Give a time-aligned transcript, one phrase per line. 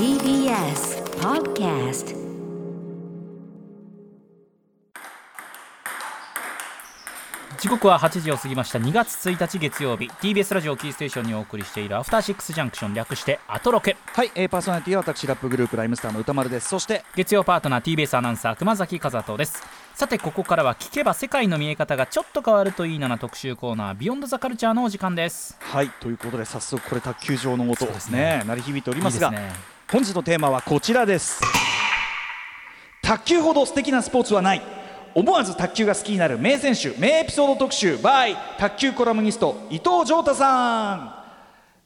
[0.00, 2.16] TBS Podcast
[7.60, 8.78] 時刻は8時を過ぎました。
[8.78, 10.06] 2月1日月曜日。
[10.06, 16.70] TBS ラジオキーステーションにお送りしているアフターシックスジャンクション略してアトロケはい、えー、パーソナリティは私ラップグループライムスターの歌丸です。
[16.70, 19.62] そして月曜パートナー TBS アナウンサー熊崎和人です。
[19.94, 25.58] さてここからは聞けば世界の見え方がちょっと変わるといいなな特集コーナービヨンドザカルチャーのお時間です。
[25.60, 25.90] はい。
[26.00, 27.84] ということで早速これ卓球場の音。
[27.84, 28.38] そうですね。
[28.38, 31.40] ね鳴り響いておりますがいいですね本日のテーマはこちらです。
[33.02, 34.62] 卓球ほど素敵なスポーツはない。
[35.16, 41.19] 思わず卓球が好きになる名選手名エピソード特集 by 卓球コラムニスト伊藤浄太さん。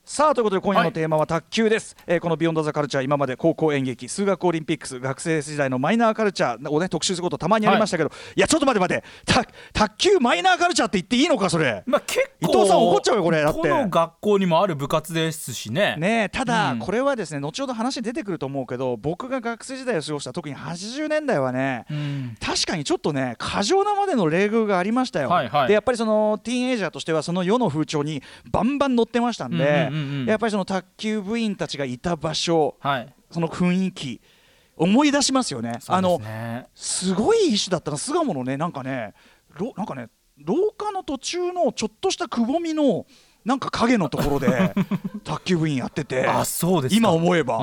[0.07, 9.05] さあということで今夜のテーマは卓球です、えーこの「ビヨンドザカルチャー今まで高校演劇数学オリンピックス学生時代のマイナーカルチャーをね特集することたまにありましたけど、い、やちょっと待って待って。
[9.25, 11.83] た卓球マイナーカルチャーって言っていいのかそれ。
[11.87, 13.67] まあ結構伊藤さん怒っちゃうよこれだって。
[13.67, 15.97] どの学校にもある部活ですしね。
[15.99, 16.79] ねえただ、うん。
[16.81, 22.37] これはですね後ほど話出てくると思うけど僕が学生時代を過ごした特に80年代はね、うん。
[22.41, 25.69] 確かにちょっとね過剰なまでの冷遇がありましたよ、はいはい。
[25.69, 30.21] でやっぱりそのティーンエイジャーとしてはその世の風潮にバンバン乗ってましたんで、うんうんうん。
[30.21, 33.15] うんやっぱりその卓球部員たちがいた場所はい。
[33.31, 34.21] その雰囲気
[34.77, 35.77] 思い出しますよね。
[35.81, 36.21] そうであの
[36.75, 39.15] すごい一種だったな巣鴨のねなんかね
[39.57, 43.07] ろなんかね廊下の途中のちょっとしたくぼみの
[43.45, 44.75] なんか影のところで
[45.23, 46.97] 卓球部員やっててあそうですか。
[46.97, 47.59] 今思えば。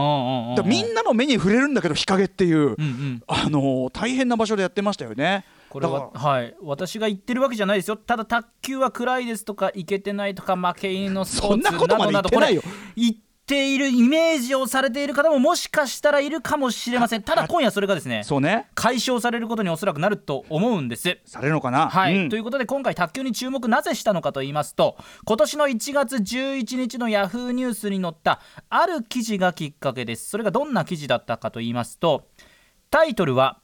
[0.63, 3.23] みんなの目に触れるんだけど日陰っていう、うんうん。
[3.27, 5.43] あのー大変な場所でやってましたよね。
[5.71, 6.53] これははい。
[6.61, 7.95] 私が言ってるわけじゃないですよ。
[7.95, 12.59] ただ卓球は暗いですとかいけてないとか負け犬のスポーツそんなどなどこれ
[12.95, 17.23] 言っているイメージをされている方ももしかしたらいるかもしれません。
[17.23, 18.67] ただ今夜それがですねそうね。
[18.75, 21.19] 解消されることにおそらくなると思うんです。
[21.25, 21.89] されるのかな？
[21.89, 22.29] はい、うん。
[22.29, 30.29] ということで今回卓球に注目なぜしたのかと言いますと今年の1月11日のヤフーニュースに載ったある記事がきっかけです。
[30.29, 32.27] それがどんな記事だったかと言いますと
[32.89, 33.59] タイトルは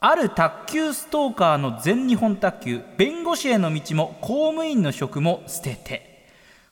[0.00, 6.08] ある卓球ストーカーの全日本卓球弁護士への道も公務員の職も捨てて。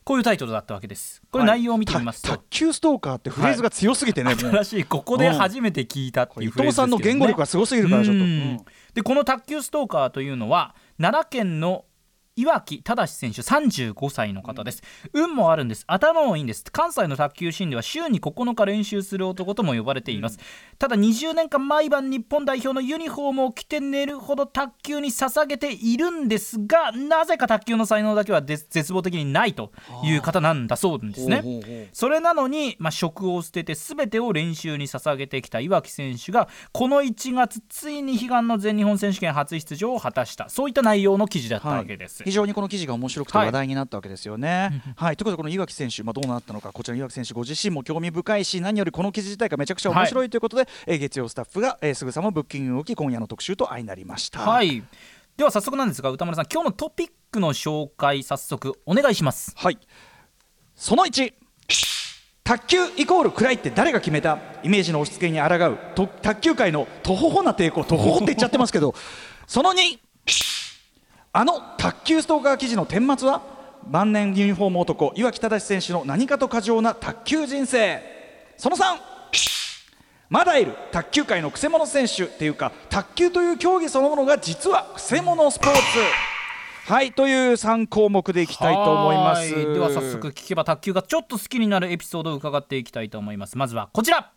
[0.05, 1.21] こういうタイトルだったわけです。
[1.33, 4.39] これ内容を見てみますと、た卓球ストーカーってフレーズが強すぎてね、もう。
[4.39, 8.23] 新しいここで初めて聞いたっていうね、藤さんの言語力がすごすぎるからちょっと。
[8.23, 8.59] うんうん。
[8.95, 11.86] でこの卓球ストーカーというのは奈良県の
[12.39, 14.83] 岩木正選手35歳の方です、
[15.15, 15.85] 運もあるんです。
[15.87, 16.65] 頭もいいんです。
[16.71, 20.39] 関西の卓球シーンでは週に9日練習する男とも呼ばれています、
[20.79, 29.73] ただ20年間毎晩日本代表のユニフォームを着て寝るほど卓球に捧げているんですがなぜか卓球の才能だけは絶絶望的にないと
[30.05, 31.41] いう方なんだそうですね。
[31.41, 40.51] ほうほうほうそれなのに、まあ、職を捨てて全てを練習に捧げてきた岩木選手がこの1月ついに悲願の全日本選手権初出場を果たした。
[40.51, 42.26] そういった内容の記事だったわけです。
[42.27, 43.47] 非常にこの記事が面白くてはい。
[43.47, 44.83] 話題になったわけですよね。
[44.97, 54.41] はい、ということでこの岩木選手、まあ、どうなったのかこちらの岩木選手ご自身も興味深いし何よりこの記事自体がめちゃくちゃ面白いということで、えー月曜スタッフが、えーすぐさまブッキングを受け今夜の特集と相なりました。
[54.41, 54.83] はい。
[55.37, 59.53] では早速なんですが歌丸さん今日のトピックの紹介早速お願いします。
[59.57, 59.79] はい。
[60.75, 61.33] その1
[62.43, 64.41] 卓球イコール暗いって誰が決めた？
[64.65, 68.97] イメージの押し付けに抗うと卓球界のとほほな抵抗とほほって言っちゃってますけど
[69.47, 69.99] その2
[71.39, 73.43] あの卓球ストーカー記事の顛末は？
[73.91, 78.01] 万年ユニフォーム男岩木正選手の何かと過剰な卓球人生。
[78.57, 78.97] その3
[80.31, 85.81] まだいる卓球界のくせ者選手っていうか卓球という競技そのものが実はくせ者スポーツ。
[86.91, 89.53] はいという3項目でいきたいと思います。
[89.53, 89.75] はい。
[89.75, 93.59] では早速聞けば卓球がちょっと好きになるエピソードを伺っていきたいと思います。
[93.59, 94.33] まずはこちら。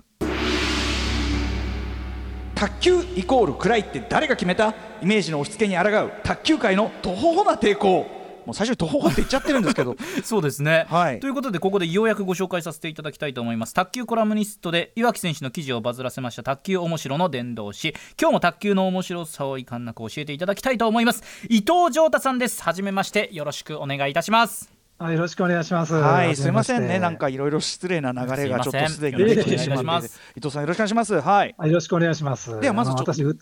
[2.60, 4.74] 卓球イコール暗いって誰が決めた？
[5.02, 6.12] イメージの押し付けに抗う。
[6.26, 8.06] 卓球界のとほほな抵抗。
[8.46, 9.96] もう最初にとほほって言っちゃってるんですけど。
[10.26, 11.22] そうですね、はい。
[11.22, 13.74] ということでここでようやくご紹介させていただきたいと思います。
[13.74, 16.44] 卓球コラムニストで岩木選手の記事をバズらせました。
[16.44, 17.96] 卓球面白の伝道師。
[18.20, 21.24] 今日も卓球の面白さをいかんなく教えていただきたいと思います。
[21.48, 22.62] 伊藤浄太さんです。
[22.62, 23.30] はじめまして。
[23.32, 25.94] よろしくお願いいたしますあよろしくお願いします。
[25.94, 27.00] はいすいませんね。
[27.00, 30.08] なんかいろいろ失礼な流れがちょっとすでにできてしまって。
[30.36, 31.22] 伊藤さんよろしくお願いします。
[31.22, 32.60] はい、あよろしくお願いします。
[32.60, 33.38] ではまずちょっと私、う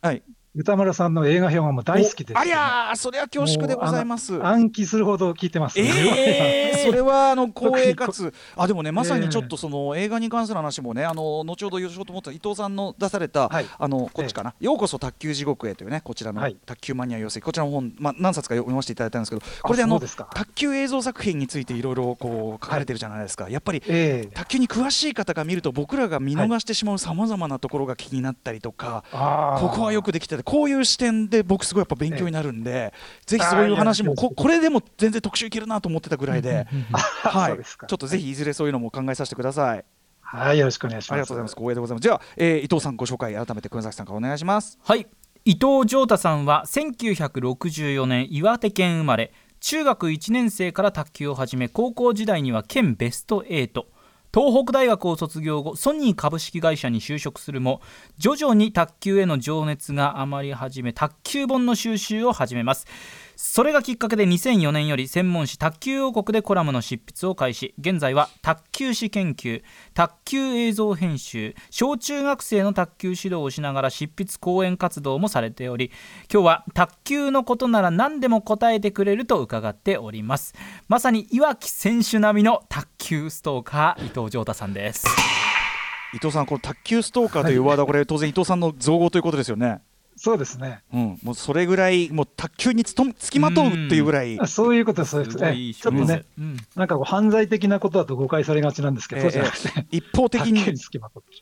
[0.00, 0.22] はい
[0.56, 4.40] 歌丸さんの映画表がもう大好きです、おありゃーそれは恐縮でございます。
[4.40, 13.66] 暗記するほど聞いてます、えー、 それはあの光栄か特つあでもねまさにちょっとその映画に関する話もねあの後ほどよしようと思った伊藤さんの出された、はい。
[13.76, 16.56] あのこっちかな、ようこそ卓球地獄へというねこちらのはい。
[16.64, 24.34] 卓球マニア養成こちらの本、まあ、何冊か読ませていただいたんですけどこれであの卓球映像作品についていろいろこう書かれてるじゃないですか、やっぱりええ。
[24.34, 29.60] 卓球に詳しい方が見ると僕らが見逃してしまうさまざまなところが気になったりとか、あー。
[29.60, 32.92] ここはよくできててこういう視点で僕すごいやっぱ勉強になるんで、
[33.26, 39.84] ぜひそういう話もここれでも全然特集いけるなと思ってたぐらいで、はそいちょっとぜひいずれそういうのも考えさせてください。
[40.20, 41.12] はい、よろしくお願いします。
[41.12, 41.54] ありがとうございます。
[41.54, 42.04] 光栄でございます。
[42.04, 44.78] では、えー伊藤さんご紹介改めて熊崎さんからお願いします。
[44.82, 45.06] はい
[45.46, 49.30] 伊藤浄太さんは1964年岩手県生まれ
[49.60, 53.84] 中学1年生から卓球を始め高校時代には県ベスト8
[54.34, 57.80] 東北大学を卒業後ソニー株式会社に就職するも
[58.18, 62.88] 徐々に卓球への情熱が余り始め卓球本の収集を始めます。
[63.36, 67.74] それがきっかけで2004年より専門誌卓球王国でコラムの執筆を開始。
[67.78, 69.62] 現在は卓球史研究
[69.94, 75.90] 卓球映像編集小中学生の卓球指導をしながら執筆講演活動もされており
[76.32, 80.54] 今日は卓球のことなら何でも答えてくれると伺っております。
[80.88, 85.06] まさに岩城選手並みの卓球ストーカー伊藤浄太さんです。
[86.14, 89.80] 伊藤さん、この卓球ストーカーというワードはこれ当然伊藤さんの造語ということですよね。
[90.16, 90.82] そうですね。
[90.92, 94.38] うん、もうそれぐらいもう卓球につとつきまとうっていうぐらい。
[94.40, 95.74] あそういうことです、そうですすごいね。
[95.74, 96.56] ちょっとね、うん。
[96.76, 100.62] なんかこう犯罪的なことだと誤解されがちなんですけど、ええそうじゃなくて、一方的に。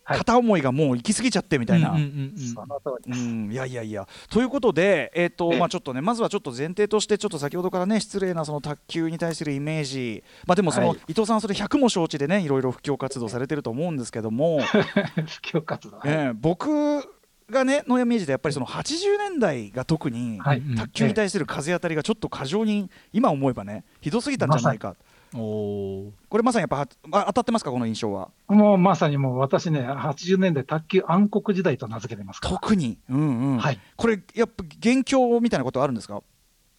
[0.05, 1.97] 片思いがもう行き過ぎちゃってみたいな。
[1.99, 4.09] いやいやいや。
[4.31, 5.59] ということで、えーとええ。
[5.59, 10.99] まあ、ちょっとねまずはちょっと前提としてちょっと先ほどからね失礼なその卓球に対するイメージ、まあ、でもその、はい。
[11.09, 14.61] 伊藤さんはそれ100も承知でねいろいろ布教活動されてると思うんですけども、
[15.27, 15.99] 布教活動。
[15.99, 16.09] はい。
[16.09, 17.03] ええ僕
[17.50, 20.62] がねのイメージでやっぱりその80年代が特にはい。
[20.77, 24.94] 卓球に対する風当たりがちょっと過剰に今思えばねひどすぎたんじゃないか。
[25.35, 26.11] おー。
[26.29, 28.29] これまさにやっぱはあ当たってますかこの印象は？
[28.49, 32.55] もうまさにもう私ね、80年代卓球暗黒時代と名付けてますから。
[32.59, 33.59] 特に、うんうん。
[33.59, 33.81] はい。
[33.97, 36.23] これやっぱ元凶みたいなことあるんですか？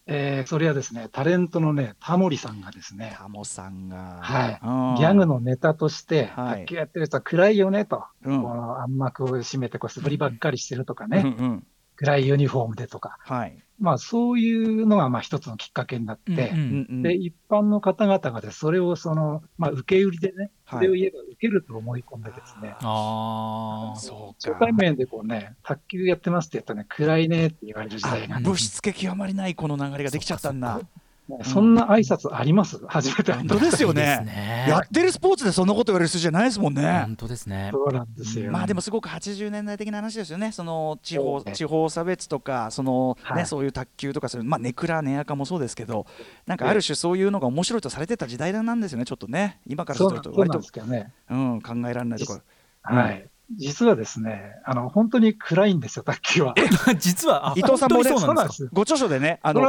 [0.06, 4.60] えーそれはですね、タレントのね、タモリさんがですね、タモさんが、はい。
[4.62, 4.94] うん。
[4.96, 6.60] ギャグのネタとして、はい。
[6.60, 8.42] 卓球やってる人は暗いよねと、うん。
[8.42, 11.66] この暗幕を閉めてこう素振りばっかりしてるとかね、うんうん
[11.96, 13.56] 暗いユニフォームでとか、はい。
[13.80, 16.86] まあそういうのがまあ一つのきっかけになって、うんうんうん。
[16.90, 20.78] うんで、一般の方々がでそれをその、まあ受け売りでね、はい。
[20.78, 23.98] それを言えば受けると思い込んでですね、あー。
[23.98, 30.80] そう初対面でこうね、卓球やってますって言ったらね、暗いねって言われる時代があ、物質気極まりないこの流れができちゃったんだ。
[31.42, 32.78] そんな挨拶あります？
[32.86, 34.22] 初めて本当ですよね。
[34.26, 36.82] ねやってるスポーツでそんなこと言われる人じゃないですもんね。
[37.06, 38.52] 本当ですねそうなんですよ。
[38.52, 40.52] まあでもすごく80年代的な話ですよね。
[40.52, 46.04] その地方ね地方差別とかそのねはいそういう卓球とかまあネクラネアカもそうですけど、
[46.46, 49.06] なんかある種そういうのが面白いとされてた時代なんですよね。
[49.06, 51.12] ちょっとね今からすると割とね。
[51.30, 52.40] うん考えられないところ。
[52.90, 53.26] うんはい。
[53.50, 56.54] 実はですね、あの、本当に暗いんですよ、卓球は。
[56.98, 58.68] 実はあ伊藤さんもねそうなんです。
[58.72, 59.60] ご著書でねあの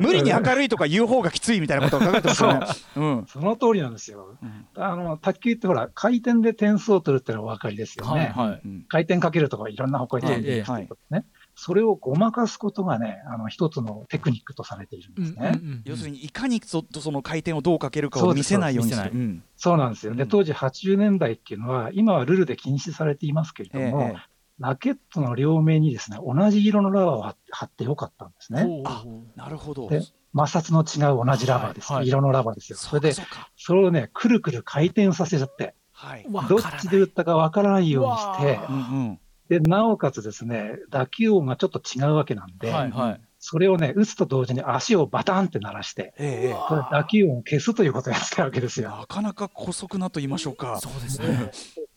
[0.00, 2.66] 無理に明るいとか言う方がきついみたいなことを書かれてますよね。
[2.96, 3.26] うん。
[3.26, 4.36] その通りなんですよ。
[4.42, 8.32] うんあの、卓球ってほら、回転で点数を取るってのはお分かりですよね。
[8.36, 11.24] はいはいうん回転かけるとかいろんな方向に飛んでいくはいってことね。
[11.56, 15.60] それをごまかすことがね、あの、一つのテクニックとされているんですね。
[15.84, 19.10] 要するにいかにそその回転をどうかけるかを見せないようにする。
[19.12, 20.14] うんそうなんですよ。
[20.14, 28.82] で、うん当時80年代っていうのは、今はルールで禁止されていますけれども、ええラケットの両面にですね、同じ色のラバーを貼ってよかったんですね。
[28.84, 29.04] あ
[29.34, 29.88] なるほど。
[29.88, 30.00] で
[30.36, 31.92] 摩擦の違う同じラバーです。
[31.92, 32.78] はいはい色のラバーですよ。
[32.78, 36.26] それで、かそれをね、くるくる回転させちゃって、はい。
[36.48, 39.20] どっちで打ったかわからないようにしてうん。
[39.60, 48.84] で、なおかつですね、打球音がちょっと違うわけなんで、はいはいそれをね、打つと同時に足をバタンって鳴らして、えええそれ打球音を消すということをやってたわけですえ。
[48.84, 48.96] よ。
[49.00, 50.80] なかなか姑息なと言いましょうか。
[50.80, 51.50] そうですね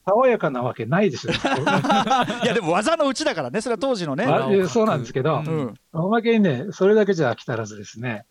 [0.06, 1.32] 爽やかなわけないでしょ。
[2.44, 3.62] いやでも技のうちだからね。
[3.62, 4.26] それは当時のね。
[4.68, 5.74] そうなんですけど、うんうん。
[5.94, 8.26] おまけにね、それだけじゃ飽き足らずですね、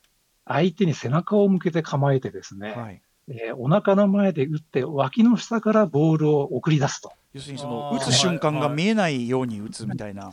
[0.44, 3.02] 相手に背中を向けて構えてですね、はい。
[3.28, 7.12] えーお腹の前で打って、脇の下からボールを送り出すと。
[7.32, 10.32] 要するにその打つ瞬間が見えないように打つみたいな。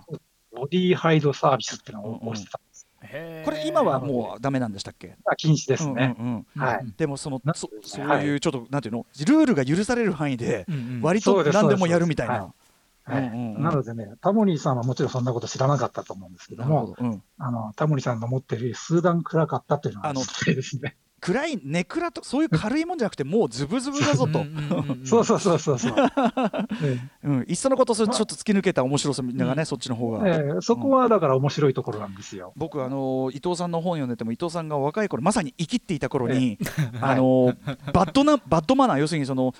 [0.56, 2.88] ボディーハイドサービスっていうのを押してたんです。
[3.02, 5.18] へーこれ今はもうダメなんでしたっけ？
[5.26, 6.16] まあ禁止ですね。
[6.20, 6.86] うんうんうんはい。
[6.96, 9.06] でもそのなそそうはいいうちょっとなんていうの？
[9.26, 12.34] ルールが許される範囲でうんうん割と何でもやるみたいな。
[12.34, 17.06] はいうんうんうんなのでね、タモリさんはもちろんそんなこと知らなかったと思うんですけども、なるほど。
[17.06, 17.24] うん。
[17.38, 20.96] あのタモリさんの持ってる数段暗かったというのはあの実際ですね。
[21.24, 24.40] 暗いネクラとそういう軽いもんじゃなくてもうズブズブだぞと。
[24.40, 25.96] うんうんうんうんそうそうそうそうそう。
[26.84, 27.46] えうん。
[27.48, 30.36] いっそのことそれちょっと突き抜けた面白さみんながねうそっちの方えが。
[30.36, 32.52] ええそこはだから面白いところなんですよ。
[32.58, 36.58] 僕あの伊藤さんの本読んでても伊藤さんが若い頃まさに生きっていた頃に、
[37.00, 37.56] はいあの
[37.94, 39.54] バッドなバッドマナー要するにそのはい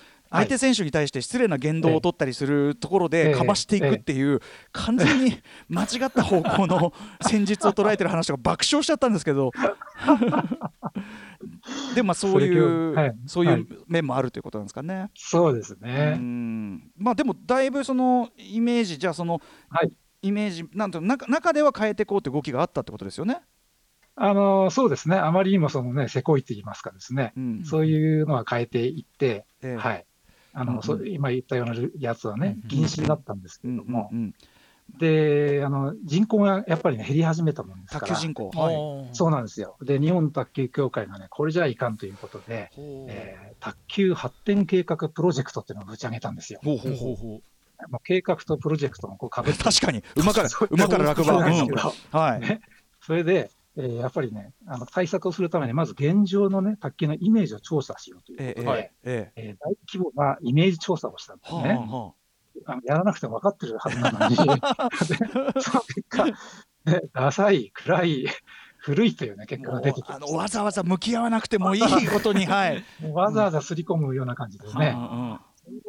[0.44, 4.40] 相手選手に対して失礼な言動を取ったりするところえでえかばしていくっていう
[4.72, 6.92] 完全に間違った方向の
[7.22, 9.52] 戦術を捉えてる話とか爆笑しちゃったんですけど
[11.94, 13.14] でもまあそういうはい。
[13.26, 13.60] そうはい。
[13.60, 15.10] いう面もあるということなんですかね。
[15.14, 16.16] そうですうね。
[16.16, 16.90] ん。
[16.96, 19.92] まあでもだいぶそのイメージじゃあその、はい。
[20.22, 23.42] イメージなんと中中では変えていこうって動きがあったってことですよね。
[24.16, 27.64] あのそうですね、あまりにもそのね、せこいって言いますかですね、うん。
[27.64, 29.76] そういうのは変えていって、ええ。
[29.76, 30.06] はい。
[30.52, 34.34] あの、うん今言ったようなやつはねうん、禁止になったんですけうんれども、うんうん
[34.98, 38.50] で、あの、人口がやっぱりね、減り始めたもんですから、卓球人口。
[38.50, 39.14] はい。
[39.14, 39.76] そうなんですよ。
[39.82, 46.60] で、日本卓球協会がね、これじゃいかんということで、えー卓球発展計画プロジェクトっていうのをぶち上げたんですよ。
[46.62, 47.40] ほうほうほうほ
[47.86, 51.32] うもう計画とプロジェクトもこうかぶって確かに馬から馬から落馬。
[51.32, 51.72] そうなんですうんけ
[52.12, 52.40] どはい。
[52.40, 52.60] ね
[53.00, 61.70] それで、えーやっぱりね、あの対策をするために、まず現状のね、卓球のイメージを調査しようというええことで、はいえええー大規模なイメージ調査をしたんですはね。
[61.72, 62.12] あはあ
[62.66, 64.44] のやらなくても分かってるはずなのに、 で
[65.60, 66.32] その結果、ね、
[67.12, 68.26] ダサい、暗い、
[68.78, 72.84] 古いというね、結果が出てきてあのわざわざ向き合わなくてもいいことに、はい。
[73.12, 74.96] わざわざすり込むような感じでね、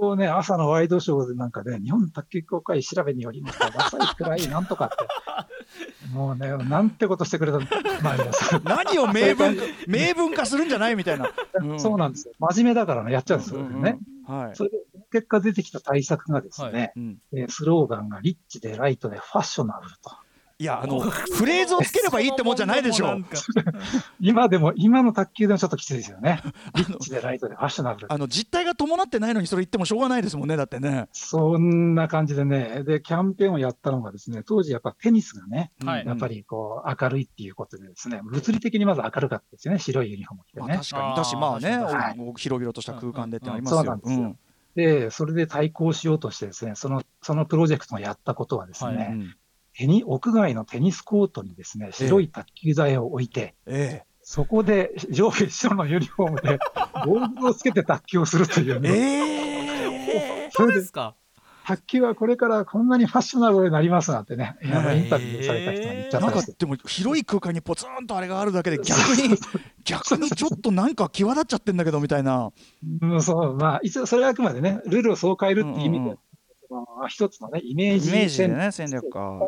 [0.01, 7.65] うんね、朝のワイドショーでなんかね、日本卓球協会調べによりますと、ダサい、暗い、なんとかって、もうね、なんてことしてくれた、ま
[8.13, 8.17] あ
[8.63, 9.57] 何を明文
[9.87, 11.29] 明文化するんじゃないみたいな。
[11.61, 12.33] うんそうなんですよ。
[12.39, 13.99] 真面目だからね、やっちゃうんですよね。
[13.99, 14.55] うんはい。
[14.55, 14.77] それで、
[15.11, 20.11] 結果出てきた対策がですね、うんえースローガンがリッチでライトでファッショナブルと。
[20.57, 23.25] いやあのフレーズをつければいいってもんじゃないでしょう。
[24.21, 26.41] 今でも、今の卓球でもちょっときついですよね。
[26.75, 28.13] リッチでライトでファッショナブル。
[28.13, 31.09] あの実態が伴ってないのにそれ言ってもしょうがないですもんねだってね。
[31.11, 40.67] そんな感じでね、で、キャンペーンをやったのがですね、当時やっぱテニスがね、はいやっぱりこう明るいっていうことでですね、物理的にまず明るかったですよね、白いユニフォーム着てね。
[40.67, 43.99] まあ確かにだしまあねはい広々とした空間でってありますよそうなん。
[43.99, 44.37] ですよ。
[44.75, 49.35] で、それで対抗しようとしてですね、その、そのプロジェクトをやったことはですね、はいうん。
[49.73, 56.59] テニ屋外のテニスコートにですね、白い卓球台を置いて、えそこで上下白のユニフォームで、
[57.05, 60.49] ゴーグルをつけて卓球をするというえね、ええ。
[60.51, 61.15] それですか？
[61.65, 66.55] 卓球はこれからこんなにファッショナブルになりますなんてね、 インタビューされた人が言っちゃなんかったんですよ。
[66.59, 69.37] でも広い空間にポツンとあれがあるだけで 逆に
[69.83, 72.51] 逆にちょっとなんか際立っちゃってんだけどみたいな。
[73.01, 76.17] うん、そう、まあ、一応それはあくまでね、ルールをそう変えるっていう意味で、うんうん
[76.67, 79.47] まあ一つのね、イメージイメージで戦ね戦略か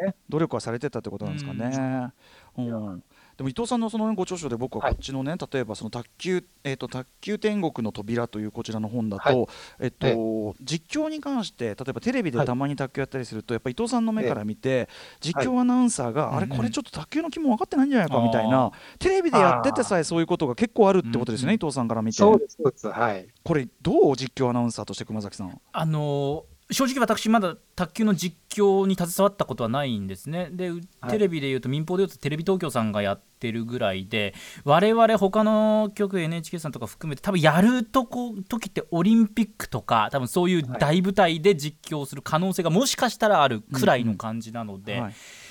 [0.00, 2.12] ね努力はされてたってことなんですかね。
[2.56, 3.02] うん
[3.42, 9.46] でも伊藤さんのそのご著書で僕はこっちのね、例えばその卓球、えっと卓球天国の扉というこちらの本だと、はい。
[9.80, 14.88] えっと実況に関して例えばテレビでたまに卓球やったりすると、やっぱ伊藤さんの目から見て、
[15.20, 18.70] 実況アナウンサーが、あれこれちょっと卓球の気も分かってないんじゃないかみたいな、
[19.00, 21.56] テレビでやっててさえそういうことが結構あるってことですよね、うん。
[21.56, 22.18] 伊藤さんから見て。
[22.18, 23.26] そうです、そうです、はい。
[23.42, 25.60] これどう実況アナウンサーとして熊崎さん。
[25.72, 30.48] あのー正直私まだ卓球の実況に携わったことはないんですね。
[30.52, 30.70] で
[31.08, 45.02] テレビでいうと民放でいうとテレビ東京さんがやってるぐらいで我々他の局 NHK さんとか含めて多分やるとこ時ってオリンピックとか多分そういう大舞台で実況する可能性がもしかしたらあるくらいの感じなので、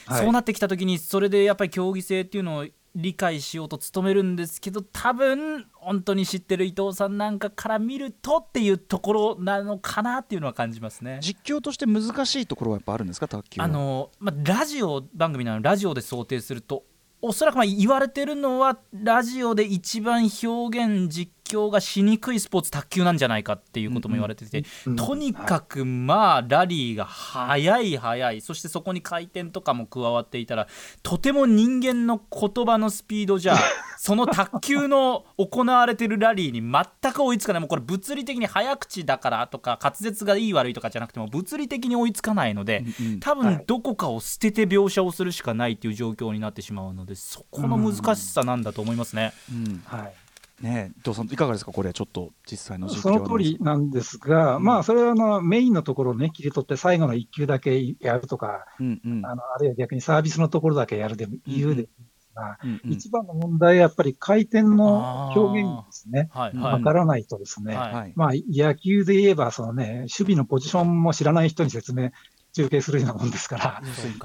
[0.09, 11.19] そうなってきた時にそれでやっぱり競技性っていうのを理解しようと努めるんですけど多分本当に知ってる伊藤さんなんかから見るとっていうところなのかなっていうのは感じますね。
[11.21, 13.65] 実況として難しいところはやっぱあるんですか卓球は？
[13.65, 16.83] あのまあ、ラジオ番組なのでラジオで想定すると
[17.21, 30.67] おそらくまあ言われてるのはラジオで一番表現実況がしにくいスポーツ卓球なんじゃないかっていうことも言われてて、うんとにかくまあラリーが速い速いそしてそこに回転とかも加わっていたら
[31.03, 33.55] とても人間の言葉のスピードじゃ
[33.97, 37.59] その卓球の行われてるラリーに全く追いつかない。
[37.59, 43.19] もうこれ物理的に早口だからとか滑舌がいい悪いとかじゃなくても物理的に追いつかないので、うんうん。
[43.19, 49.33] 多分どこかを捨てて描写をするしかないっていう状況になってしまうのでそこの難しさなんだと思いますね。
[49.51, 49.83] うん。
[49.85, 50.13] はい。
[50.61, 51.71] ねえ伊藤さんいかがですか？
[51.71, 59.25] これちょっと実際のその通りなんですが、まあ、それはあのメインのところをね、切り取って、最後の1球だけやるとか、うんうん。
[59.25, 62.91] あのあるいは逆にサービスのところだけやるでも言うでもいいんですが、うんうん。
[62.91, 66.29] 一番の問題はやっぱり回転の表現ですね。
[66.33, 66.73] うんはいはい。
[66.73, 68.13] わからないとですね、はいはい。
[68.15, 72.11] まあ、野球で言えば、そのね、守備のポジションも知らない人に説明、
[72.53, 73.81] 中継するようなもんですから、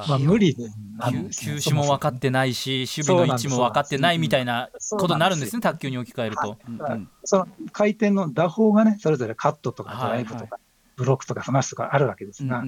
[0.08, 0.64] まあ、無理で。
[1.32, 6.58] 球種も分かってないし守備の位置も分かってないみたいなことになるんですね卓球に置き換えると。
[7.24, 10.58] その回転の打法がね、それぞれカットとかはいドライブとか、
[10.96, 12.64] ブロックとかスマッシュとかあるわけですが、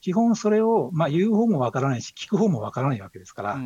[0.00, 3.60] 基本それを、まあ、言う方もわからないし、聞く方もわからないわけですから、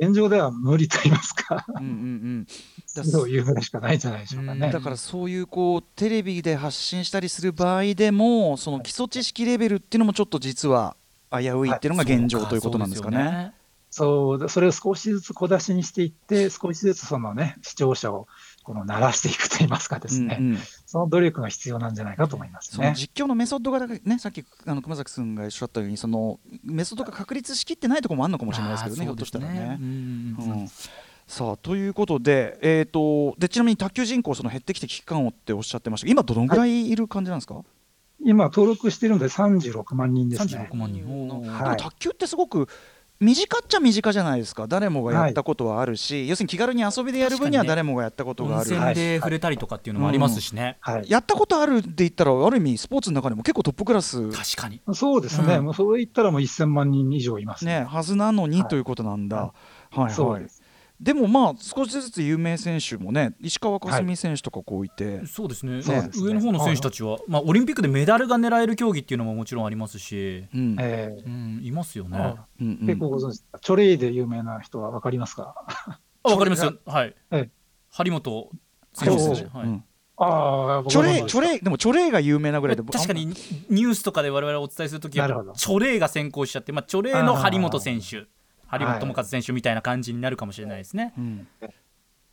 [0.00, 2.46] 現状では無理と言いますか、うんうんうん。
[2.94, 4.70] だそういうぐらいしかないんじゃないでしょうかうんね。
[4.70, 10.96] だからそういうこうテレビで発信したりする場合でもその基礎知識レベルっていうのもちょっと実は
[11.30, 13.52] 危ういっていうのが現状ということなんですかね。
[13.90, 18.28] そう、それを少しずつ小出しにしていって、少しずつそのね、視聴者を
[18.62, 20.58] この鳴らしていくと言いますかですね、うんうん
[20.90, 22.94] その努力が必要なんじゃないかと思いますそのね。
[22.96, 29.78] 実況のメソッドがねさっきあの熊崎君がおっしゃったようにそのメソッドが確立しきってないところもあるのかもしれないですけどねひょっとしたらね。
[29.80, 30.68] うんうん
[31.28, 37.62] さあということで,、えー、とでちなみに卓球人口その減ってきて危機感をっておっしゃってました今どのぐらいいる感じなんですか、
[38.22, 40.68] 今、登録しているので36万人ですね。
[40.70, 40.76] 36。
[40.76, 41.06] 万人。
[41.06, 42.68] は卓球ってすごく
[43.20, 44.66] 身近っちゃ身近じゃないですか。
[44.66, 54.30] 誰もがやったことはあるし、要するに気軽に遊びでやる分には誰もがやったことがある、温泉で触れたりとかっていうのもありますしね、はい、やったことあるって言ったらある意味スポーツの中でも結構トップクラス。
[54.30, 54.80] 確かに。
[54.94, 55.64] そうですね、うん。
[55.66, 57.84] もうそれ言ったらもう1000万人以上いますね。
[57.84, 58.68] はずなのにはい。
[58.68, 59.52] ということなんだ、はは
[59.96, 60.14] いはい。
[60.14, 60.59] そうです。
[61.00, 65.82] でもまあ少しずつ有名選手もね石川佳純選手とかこういて、そうですね。
[65.82, 66.26] そうですね。
[66.26, 70.76] 上の方の選手たちは、まあ、オリンピックでメダルが狙える競技っていうのももちろんありますし、うん。
[70.78, 72.18] えーうん、いますよね。
[72.18, 72.86] あうんうん。
[72.86, 75.54] 結構ご存知、チョレイで有名な人は分かりますか？
[76.22, 76.74] あわかりますよ。
[76.84, 77.14] はい。
[77.30, 77.50] ええ。
[77.90, 78.50] 張本
[78.92, 79.14] 選手。
[79.14, 79.50] ですね。
[79.52, 79.66] はい。
[79.66, 79.84] うん
[80.22, 85.26] ああ、チョレイイチョレイでもチョレイが有名なぐらいで確かにニュースとかで我々お伝えするときは
[85.56, 88.26] チョレイが先行しちゃって、まあ、チョレイの張本選手
[88.70, 89.00] 張はい。
[89.00, 91.12] 本智和選手みたいな感じになるかもしれないですね。
[91.18, 91.48] うん。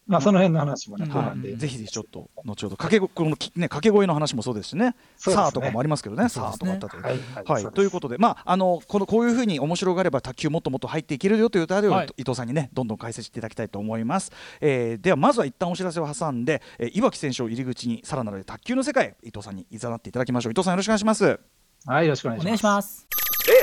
[0.07, 1.11] まあ、その辺の話もね、うん。
[1.11, 1.57] 後半で。
[1.57, 4.95] ぜひぜひちょっと後ほど掛けごこのきね掛け声の話もそうですしね。
[5.17, 5.35] そうですね。
[5.35, 6.29] さあとかもありますけどね。
[6.29, 6.89] さあとそうですね。
[6.89, 7.07] かあったと。
[7.07, 7.73] はい、はい、そうです。
[7.73, 12.07] ということで、まあ、あのこのこういうふうに面白があれば卓球もっともっと入っていけるよという歌で、はい。
[12.15, 20.53] 伊藤さんにねどんどん解説していただきたいと思います、えーではまずは一旦お知らせを挟んで、えー岩城選手を入り口にさらなる卓球の世界へ伊藤さんにいざなっていただきましょう。
[20.53, 21.39] 伊藤さんよろしくお願いします。
[21.85, 23.05] はい、よろしくお願いおします。
[23.05, 23.59] 願い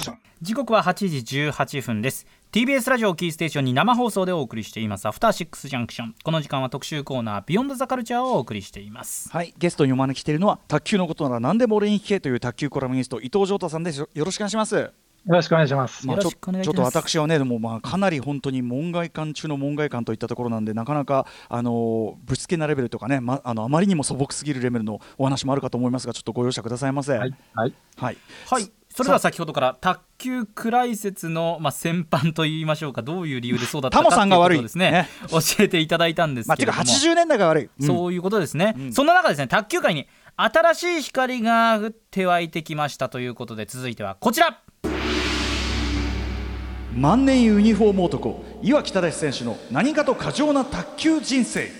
[0.00, 0.27] します。
[0.40, 2.24] 時刻は8時18分です。
[2.52, 5.08] TBS ラジオをキーステーションに生放送でお送りしています。
[5.08, 6.14] アフターシックスジャンクション。
[6.22, 9.30] この時間は特集コーナービヨンドザカルチャーをお送りしています。
[9.32, 9.52] はい。
[9.58, 13.98] ゲストにお招きしているのは卓球のことなら何でも俺に聞けという卓球コラムニスト伊藤浄太さんです。
[13.98, 14.76] よよろしくお願いします。
[14.76, 14.92] よ
[15.26, 16.06] ろしくお願いします。
[16.06, 16.22] ます。
[16.22, 27.18] ちょっと私はねでもまあかなり本当に門外漢中の門外漢といったところなんでなかなかあのぶしつけなレベルとかね、ま、あのあまりにも素朴すぎるレベルのお話もあるかと思いますがちょっとご容赦くださいませ。
[27.18, 27.74] はい、はい。
[27.96, 28.16] はい。
[28.46, 38.92] はいそれでは先ほどから卓球クライ説の、まあ、先般といいましょうかどういう理由でそうだったかタモさんが悪いうことをですね教えていただいたんですまあ、ていうかけれども、80年代が悪い、うんそういうことですね、うん。
[38.92, 44.62] そんな中ですね卓球界に新しい光が降って湧いてきましたということで続いてはこちら。
[46.96, 51.70] 万年ユニフォーム男岩城忠選手の何かと過剰な卓球人生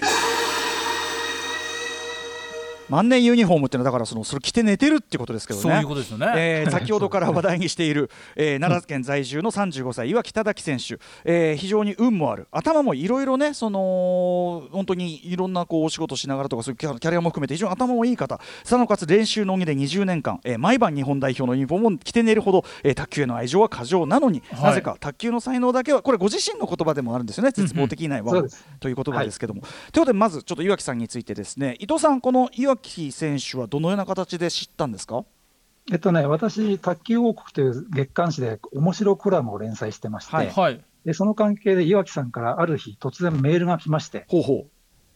[2.88, 5.62] 万年ユニフォームっていうのはだからそのそれ着て寝てるってことですけどね。
[5.62, 12.46] そういうことですよね、えー先ほどから話題にしている、えー奈良県在住の35歳岩城忠選手、えー非常に運もある。
[12.50, 18.40] 頭もいろいろねその本当にいろんなこうお仕事しながらとかそういうキャキャリアも含めて非常に頭もいい方。
[18.64, 24.62] さなおかつ練習のみで20年間、えー毎晩日本代表のユニフォームを着て寝るほど、えー卓球への愛情は過剰なのに、はい。
[24.64, 28.32] なぜか卓球の才能だけはこれご自身の言葉でもあるんですよね絶望的ないわ、
[28.80, 31.76] という言葉ですけども、ということでまずちょっと岩城さんについてですね。
[31.78, 35.24] 伊藤さんこの岩城選手はどのような形で知ったんですか？
[35.90, 40.50] えっとね、私、卓球王国という月刊誌で面白コラムを連載してまして、はい。
[40.50, 40.84] はい。
[41.04, 44.66] でその関係で岩城さんからある日、突然メールが来まして、ほうほ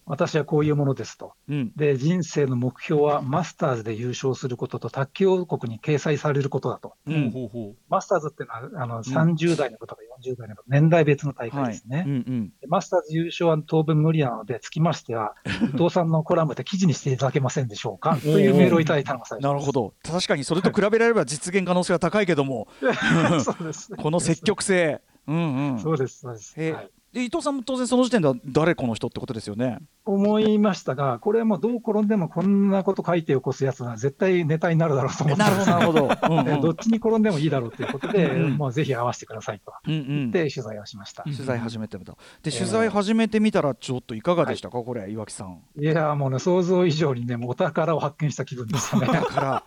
[0.05, 1.35] 私はこういうものですと。
[1.49, 6.95] う、うん、で、人生の目標はマスターズで優勝することと、卓球王国に掲載されることだと。
[7.07, 7.77] うん。
[7.89, 11.99] マスターズっていうのは、あの30代のことか40代のこと、年代別の大会ですね。
[11.99, 12.07] はい。
[12.07, 12.53] うんうん。
[12.61, 15.35] でマスターズ優勝は当分無理なので、つきましては、
[15.75, 19.95] 伊藤さんのコラムで記事にしていただけませんでしょうか というメールをいただいたのが最初なるほど。
[20.03, 22.67] 確かにそれと比べられれば実現可能性は高いけども。
[23.99, 25.01] この積極性。
[25.27, 25.79] うんうん。
[25.79, 26.55] そうです、そうです。
[26.61, 29.81] へはいで伊藤さんも当然その時点では誰この人ってことですよね。
[30.07, 36.01] 思いましたが、これはもうどう転んでもこんなこと書いて起こすやつは絶対ネタになるだろうと思ってなるほどなるほど、
[36.35, 36.49] うんうん。
[36.49, 39.73] えどっちに転んでもいいだろうということで、うんもうぜひ会わせてくださいと。
[39.87, 40.31] うんうん。
[40.31, 41.23] で取材をしました。
[41.25, 42.13] 取材始めてみた。
[42.13, 42.59] でえー。
[42.59, 45.61] 取材始めてみたらちょっといかがでしたか、これ岩木さん。
[45.79, 49.07] いやーもうね、想像以上にね、もうお宝を発見した気分でしたね。
[49.07, 49.65] だから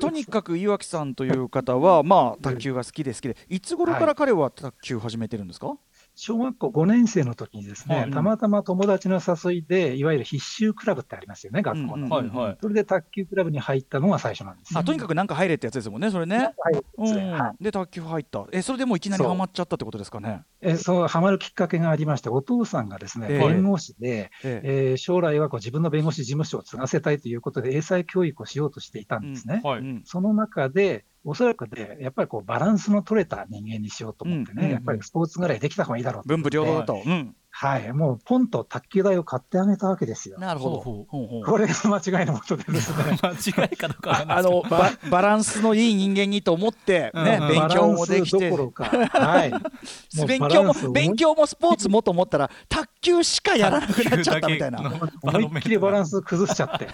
[0.00, 3.36] とにかく岩木さんという方はまあ卓球が好きで好きで。
[3.48, 5.76] いつ頃から彼は卓球始めてるんですか、
[6.16, 8.10] 小学校5年生の時にですね、はい。
[8.10, 11.96] たまたま友達の誘いで、いわゆる必修クラブってありますよね、学校の。
[11.96, 12.10] うんうん。
[12.10, 12.58] はいはい。
[12.60, 14.78] それで卓球クラブに入ったのが最初なんです。
[14.78, 17.30] あとにかくなんか入れってやつですもんねそれね、はいうん。
[17.32, 17.64] はい。
[17.64, 18.46] で卓球入った。
[18.52, 19.28] えそれでもういきなりそう。
[19.28, 20.42] ハマっちゃったってことですかね？
[20.60, 23.38] えそうハマるきっかけがありまして、お父さんがですね、ええ。
[23.38, 24.90] 弁護士で、ええ。
[24.90, 29.60] えー将来はこう自分の弁護士事務所を継がせたいということで、英才教育をしようとしていたんですね。
[29.64, 30.02] はいうん。
[30.04, 34.72] その中で、おそらくね、やっぱりこうバランスの取れた人間にしようと思ってね、うんうんうん。
[34.72, 37.02] やっぱりスポーツぐらいできた方がいいだろうと文武両道だと。
[37.04, 37.34] うん。
[37.56, 40.40] はい、もうポンと卓球台を買ってあげたわけですよ。
[40.40, 40.80] なるほど。
[40.80, 41.44] ほうほうほう。
[41.44, 43.16] これが間違いのもとでですね。
[43.22, 47.48] 間違いかどうかあの ババランスのいい人間にと思って、ねうん。
[47.48, 48.50] 勉強もできて。
[48.50, 49.52] はい、
[50.26, 54.92] 勉強も勉強もスポーツもと思ったら卓球しかやらなくなっちゃったみたいな。
[55.22, 56.88] 思いっきりバランス崩しちゃって、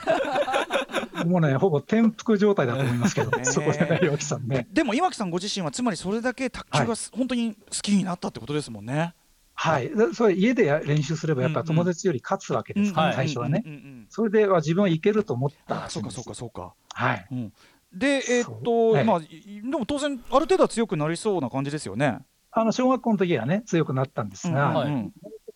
[1.25, 4.67] もうね、ほぼ転覆状態だと思いますけど、 へーそこでね、岩木さんね。
[4.73, 9.15] でも岩木さんご自身はつまりそれだけ卓球がす本当に好きになったってことですもんね。
[9.55, 13.17] はい、でそれ家でや練習すれば、やっぱ友達より勝つわけですから、はい。
[13.17, 13.65] 最初はね。
[14.09, 16.73] それでは自分はいけると思ったあそうかそうかそうか。
[16.95, 17.53] はい、うん、
[17.93, 18.93] でえーっそと、う。
[18.95, 22.21] はいまあいでも当然ある程度は強くなりそうな感じですよね。
[22.53, 24.85] あの小学校の時はね、強くなったんですが、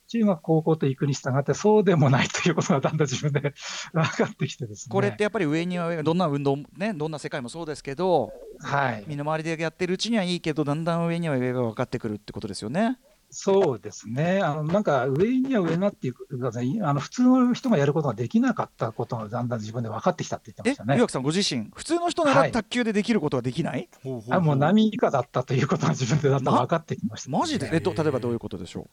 [0.07, 3.41] 中学、高校と行くに従って、そうでもないということがだんだん自分で
[3.93, 4.93] 分かってきてですね。
[4.93, 12.99] これってやっぱり上には上がどんな運動もねどんな世界もそうですけどはい、身の回りでやってるうちにはいいけどだんだん上には上が分かってくるってことですよね。
[13.37, 20.97] そうですね、あのなんか上には上がっていうか、ね、あの普通の人がやることができなかったことがだんだん自分で分かってきたって言ってまえしたね。
[20.97, 27.71] 岩木さんご自身普通の人ならはい卓球でできることはできない、ほうほうほうあもう波以下だったということが自分でだんだん分かってきました、マジで？
[27.73, 28.87] えっと例えばどういうことでしょ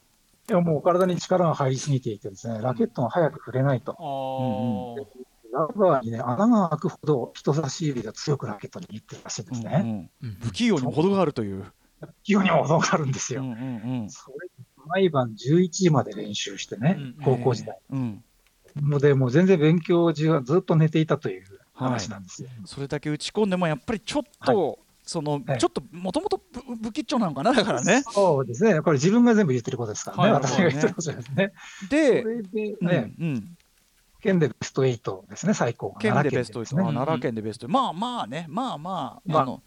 [0.52, 3.96] いやもう体に力が入りすぎていてですね、ラケットが早く振れないと。
[3.98, 5.06] あー
[5.54, 10.10] ラバーにね、穴が開くほど人差し指が強くラケットにいってるらしいんでう、すうんね。
[10.22, 11.66] うん不器用にも程があるという。
[12.24, 13.44] 急にも程があるんですよ。
[13.44, 14.50] うんうんそれ
[14.88, 17.78] 毎晩11時まで練習してね、うん高校時代。
[17.92, 18.24] うん
[18.76, 22.50] うん、もうでもう全然勉強中はずっと寝ていたという話なんですよ。
[22.66, 24.80] それだけ打ち込んでもやっぱりちょっと、
[25.12, 26.42] そのはいちょっともともと
[26.82, 28.04] 不吉祥なのかなだからね。
[28.12, 28.82] そうですね。
[28.82, 30.24] これ自分が全部言ってることですからね。
[30.24, 31.52] はい私が言ってることですね。
[31.90, 33.58] ででうんね、うん、
[34.22, 36.00] 県でベスト8ですね、最高が。
[36.00, 39.62] 県でベスト8、奈良県あ奈良県でベストまあまあねまあまあ、まああの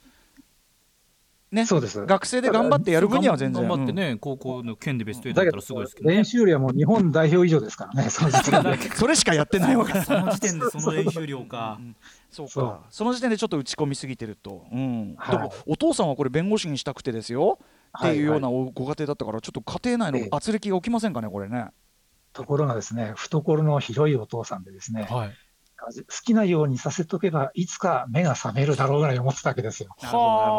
[1.55, 1.64] ね。
[1.67, 2.05] そうです。
[2.05, 3.67] 学生で頑張ってやる分には全然。
[3.67, 6.17] 頑張ってね、高校の県でベスト8だだけどったらすごいですけどね。
[6.17, 6.25] 練。
[6.25, 10.05] 習量はもう日本代表以上ですからね、 それしかやってないわけだ。
[10.05, 11.79] その時点でその練習量か。
[12.31, 12.81] そうか。
[12.90, 15.14] その時点でちょっと打ち込みすぎてると、うん。
[15.17, 15.37] はい。
[15.37, 17.59] でもお父さんはこれ弁護士にしたくてですよ、
[17.99, 21.69] っていうようなご家庭だったからちょっと家庭内の圧力が起きませんかねこれね。
[22.33, 25.31] ところがですね、懐の広いお父さんでですね、はい。
[25.77, 25.91] 好
[26.25, 29.91] きなようにさせとけば、いつか目が覚めるだろうぐらい思ってたわけですよ。
[30.03, 30.53] なるほどなる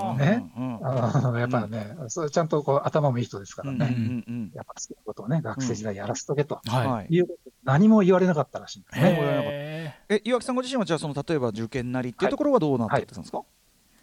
[0.00, 0.24] ほど。
[0.24, 4.52] ねうんうんやっぱね、それちゃんとこう頭もいい人ですからうんね、うんうん。
[4.54, 6.86] やっぱ好きなことをね、学生時代やらせとけと、はい。
[6.86, 13.42] はいいうこと何も言われなかったらしいんですえ岩木さんご自身はじゃあその例えば受験なりっていうところはどうなってたんですか、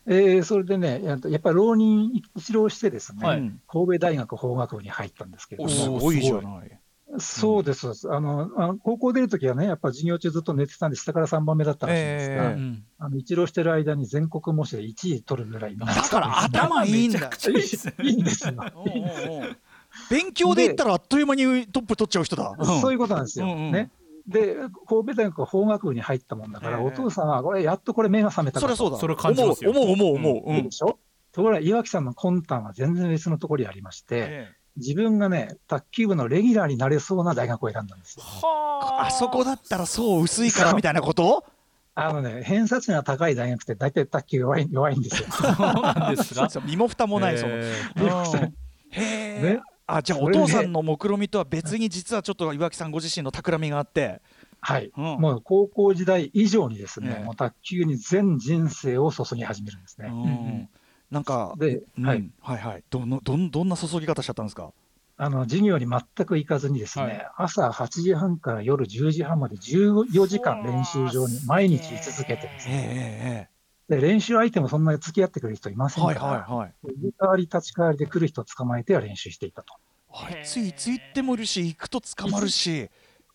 [0.06, 3.40] えーそれでね、やっやっぱり浪人一浪してですね、はい。
[3.40, 6.79] うん神戸大学法学部に入ったんですけれどおも、すごいじゃない。
[7.18, 17.32] そうです、あのあの高校出るときはね、やっぱ授業中ずっと寝てたんで、下から3番目だったらしいんですが、えーうんあの一浪してる間に全国模試で1位取るぐらいだから頭いいんだ。
[17.48, 18.54] いいですねいいんですよ。
[20.12, 22.56] 勉強で言ったらあっという間にトップ取っちゃう人だ。
[22.64, 23.46] そういうことなんですよ。
[23.46, 23.90] うんうんね。
[24.28, 24.56] で、
[24.88, 28.98] 神戸大学法学部に入ったもんだから、ええお父さんは、これ、やっとこれ目が覚めたかそりゃそうだ。
[28.98, 30.54] それ感じますよ思う思う思う思う。
[30.54, 31.00] うんでしょ？
[31.32, 38.24] ところが岩木さんの魂胆は全然別のところにありまして、ええ自分がね、卓球部のレギュラーになれそうな大学を選んだんですよ。
[38.24, 41.46] はあそこだったらそう薄いからみたいなこと？
[41.96, 45.28] あのね、偏差値が高い大学って大体卓球弱い弱いんですよ。
[45.30, 47.56] そうなんです身も蓋もないその。
[47.56, 47.74] へ
[48.92, 49.62] えね。
[49.86, 54.22] あじゃあお父さんの目論見とは別に実はちょっと岩木さんご自身の企みがあって。
[54.62, 54.92] はい。
[54.96, 60.08] うんもう高校時代以上にですね、ええもう卓球に全人生を注ぎ始めるんですね。
[60.10, 60.70] うん
[61.12, 62.32] なんか、で、うんはい。
[62.42, 64.72] はいはいどのどんどんな注ぎ方しちゃったんですか？
[65.18, 73.50] あの、授業に全く行かずにですね、はい朝8時半から夜10時半まで14時間練習場に毎日居続けてですええね、
[73.90, 76.74] えで練習相手もそんなに付き合ってくれる人いませんから、はいはい。
[76.84, 79.74] 入れ替わり立ち替わりで来る人を捕まえては練習していたと。
[80.12, 82.90] あいついつ行ってもいるし行くと捕まるし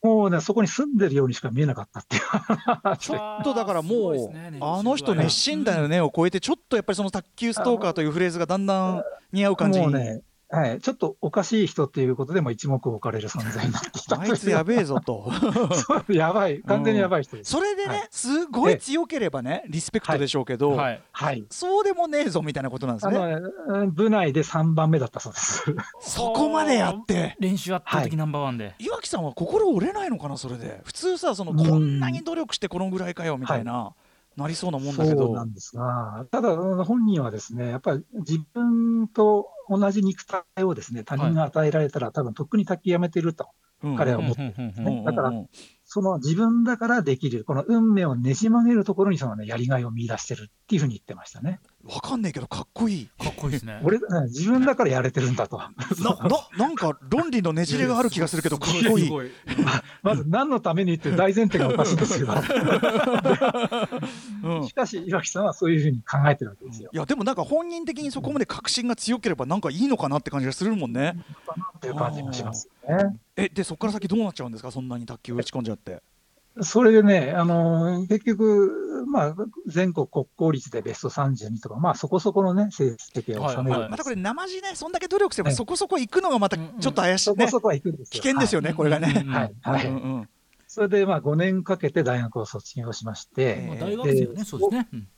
[0.05, 10.21] もうね、そこに住んでるようにしか見えなかったっていうちょっとだからもう、あの人熱心だよねを超えてちょっとやっぱりその卓球ストーカーというフレーズがだんだん似合う感じもうね、
[10.55, 15.31] はい、ちょっとおかしい人っていうことでも一目置かれる存在になってきたあいつやべえぞと。
[16.09, 17.51] やばい、完全にやばい人です。
[17.51, 18.09] それでね、はい。
[18.11, 21.03] すごい強ければねリスペクトでしょうけど、はい。
[21.11, 21.45] はい。
[21.51, 23.17] そうでもねえぞみたいなことなんですね。
[23.17, 25.65] あのね、うん部内で3番目だったそうです。
[26.01, 27.37] そこまでやって。
[27.41, 28.75] 練習圧倒的ナンバーワンで。
[28.79, 30.81] 岩木さんは心折れないのかなそれで。
[30.85, 31.59] 普通さそのうん。
[31.59, 33.93] こんなに努力してこのぐらいかよみたいな、
[34.37, 43.49] なりそうなもんだけそうどなんですが、ただ、うん本人はですね、やっぱり自分と同じ肉体をですね、他人が与えられたら、多分とっくに卓球やめてると、
[43.83, 45.05] うん彼は思ってうんうんうんうんうんうん。
[45.05, 45.33] だから
[45.85, 51.61] その自分だからできる、この運命をねじ曲げるところにそのね、やりがいを見出してるっていうふうに言ってましたね。
[51.87, 53.07] わかんないけどかっこいい。
[53.23, 53.79] かっこいいですね。
[53.85, 55.59] 俺、ね自分だからやれてるんだと。
[55.59, 59.05] なななんか論理のねじれがある気がするけどかっこいい。
[59.07, 59.31] すごい。
[60.03, 62.33] まず何のためにって大前提がおかしいんですけど、
[64.43, 64.67] うん。
[64.67, 66.91] しかし岩木さんはそういうふうに考えてるわけですよ。
[66.93, 71.17] いやでもなんか本人的にそこまで確信が強ければなんかいいのかなって感じがするもんね。
[71.81, 73.17] という感じがしますよね。
[73.37, 74.71] えでそこから先どうなっちゃうんですか？
[74.71, 76.03] そんなに卓球打ち込んじゃって
[76.61, 79.37] それでね、あの結局、まあ、
[79.67, 83.91] 全国国公立でベスト32とか、まあ、そこそこのね、成績を収める、はいはい。
[83.91, 87.37] またこれ生地ねそんだけ努力すればねそこそこ行くのがまたちょっと怪しいね。
[87.37, 88.23] そこそこは行くんですよ。
[88.23, 89.25] 危険ですよねこれがね。
[89.29, 89.55] はい。
[89.63, 89.87] はい。
[89.87, 90.29] うんうん
[90.67, 94.89] それで、まあ、5年かけて大学を卒業しまして、まあ大学生はねそうですね。
[94.93, 95.09] うん。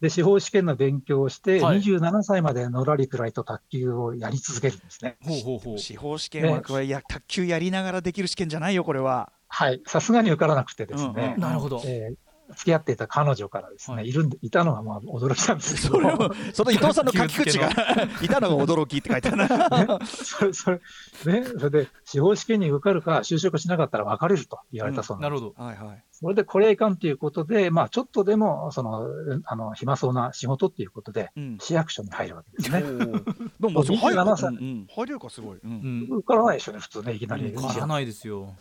[0.00, 1.80] で、司法試験の勉強をして、はい。
[1.80, 5.18] 27歳までのらりくらいと卓球をやり続けるんですね。
[5.20, 5.78] ほうほうほう。
[5.78, 9.82] 司法試験はこれや卓球やりながらできる試験じゃないよこれははい。
[9.86, 11.40] さすがに受からなくてですね、うんうん。
[11.40, 11.82] なるほど。
[11.84, 14.08] えー付き合っていた彼女からですね、はい。
[14.08, 17.70] い、るんでいたのがまあ驚きなんですけそれど、をその伊藤さんの書き口が
[18.22, 19.36] いたのが驚きって書いてある。
[19.36, 20.80] なそれ、それ、
[21.26, 25.40] ね、それで、司法試験に受かるか、就職しなかったら別れると言われたそうなです。
[25.42, 25.64] なんるほど。
[25.64, 26.04] はいはい。
[26.10, 29.06] それで、これはいかんということで、まあ、ちょっとでも、その、
[29.44, 31.58] あの、暇そうな仕事っていうことで、うん。
[31.60, 32.82] 市役所に入るわけですね。
[33.60, 34.86] でも入る27歳うんうん。
[34.88, 35.70] 入れるかすごい、うん。
[36.10, 36.16] うん。
[36.18, 37.50] 受からないでしょうね、普通ね、いきなり。
[37.50, 38.54] 変わらないですよ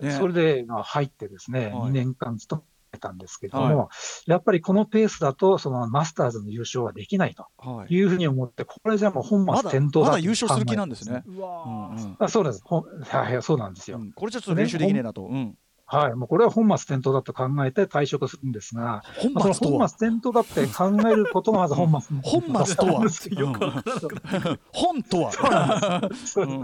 [0.00, 0.12] ね。
[0.12, 1.72] それで、まあ、入ってですね、はい。
[1.72, 3.88] 2年間勤めたんですけども、
[4.26, 7.94] やっぱりこのペースだと、そのマスターズの優勝はできないとはい。
[7.94, 11.22] いうふうに思って、これじゃもう本まだ末転倒だまだ優勝する気なんですね。
[11.26, 12.16] ううんわうん。
[12.18, 12.62] あそうです。
[12.64, 12.82] は
[13.30, 13.98] いはい、そうなんですよ。
[13.98, 14.12] うん。
[14.12, 15.22] これじゃちょっと練習できねえなと。
[15.26, 15.56] うん
[15.90, 16.14] はい。
[16.14, 19.72] もうこれは本末転倒だと考えて退職するんですが、本末とは？
[19.72, 24.58] の本末転倒だって考えることがまず本末本末とは？
[24.70, 26.10] 本とは？
[26.26, 26.60] そううん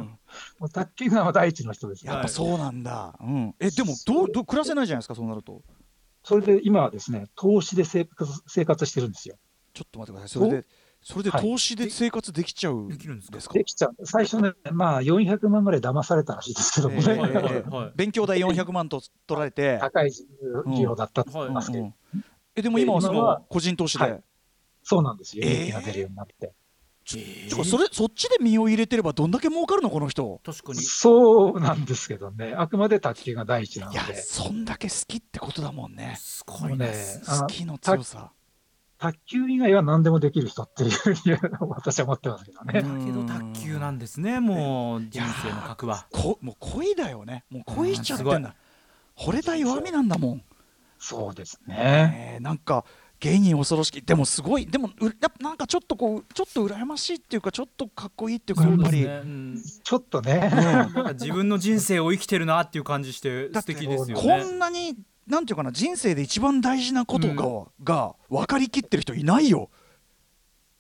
[0.59, 3.19] もう卓球が第一の人ですねやっぱそうなんだ。
[3.19, 5.63] うんえでもどうどう暮らせないじゃないですかそうなると。
[6.23, 9.37] それで今はですね、投資で生活生活してるんですよ。
[9.73, 10.41] ちょっと待ってください。
[10.43, 10.67] それで
[11.05, 13.55] それではい投資で生活できちゃうできるんですか？
[13.55, 13.95] できちゃう。
[14.05, 19.79] 最初ね、まあ400万ぐらい騙されたらしいですけどもね、えーはいはいはい勉強代400万と取られて。
[19.83, 20.11] 高い
[20.67, 22.25] 費用だったと思いますけど、うんうん
[22.57, 24.23] えでも今はその個人投資はで。
[24.83, 25.43] そうなんですよ。
[25.45, 25.53] えー？
[25.53, 26.55] 利益が出るようになって。
[27.05, 30.41] てかそれそっちで身を入れてればどんだけ儲かるのこの人？
[30.43, 36.17] 確かにそうなんですけどね、あくまで卓球が第一なのいやで、そんだけ好きってことだもんね。
[36.19, 36.95] すごいね
[37.41, 38.33] 好きの強さ。
[38.99, 40.91] 卓球以外は何でもできる人っていう
[41.69, 42.73] 私は思ってますけどね。
[42.75, 46.07] だけど卓球なんですねもう人生の核は。
[46.13, 47.45] こもう恋だよね。
[47.51, 48.55] もう恋しちゃってうんんだ
[49.17, 50.43] 惚れた弱みなんだもん、
[50.99, 52.35] そうですね。
[52.35, 52.85] えーなんか
[53.21, 54.03] 芸人恐ろしき。
[54.03, 54.67] でもすごい。
[54.67, 59.63] でもうやっぱなんかちょっとこうちょっと羨ましいっていうかちょっとかっこいいっていうかやっぱり、ねうん。
[59.83, 64.97] ちょっとね、なんか自分の人生を生きてるなっていう感じして 素敵ですよこねんなに
[65.27, 69.71] なんていうかな人生で一番大事なことが,、が分かりきってる人いないよ、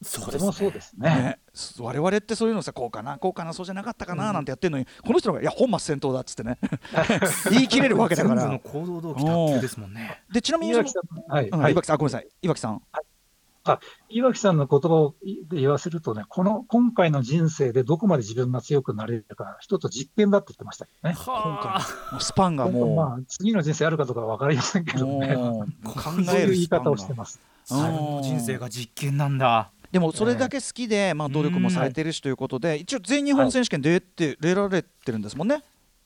[0.04, 1.08] それもそうですね。
[1.08, 1.38] ね、
[1.78, 6.58] 我々ってそういうのさこうかなこうかなそうじゃなかったかななんてやってるのに、この人がいや本末転倒だっつってね。
[7.50, 10.22] 言い切れるわけだか全部のら行動動機卓球ですもんね。
[10.32, 11.62] でちなみに岩木さん、はい、はい。
[11.62, 12.28] うん岩木さんあごめんなさい。
[12.42, 12.82] 岩木さん
[14.08, 21.14] 岩木さんの言葉をで言わせるとね、この今回の人生でどこまで自分が強くなれるか、一つ実験だって言ってましたけどね。
[21.14, 25.34] はあもうスパンがもまあ、次の人生あるかどうかは分かりませんけうどね。
[25.84, 27.40] 考そういう言いえるスパンが方をしてます。
[27.68, 35.62] 自分の人生が実験なんだでもそれだけ好きで、まあ、努力もされてるしということで、一応全日本選手権出て、出られてるんですもんね、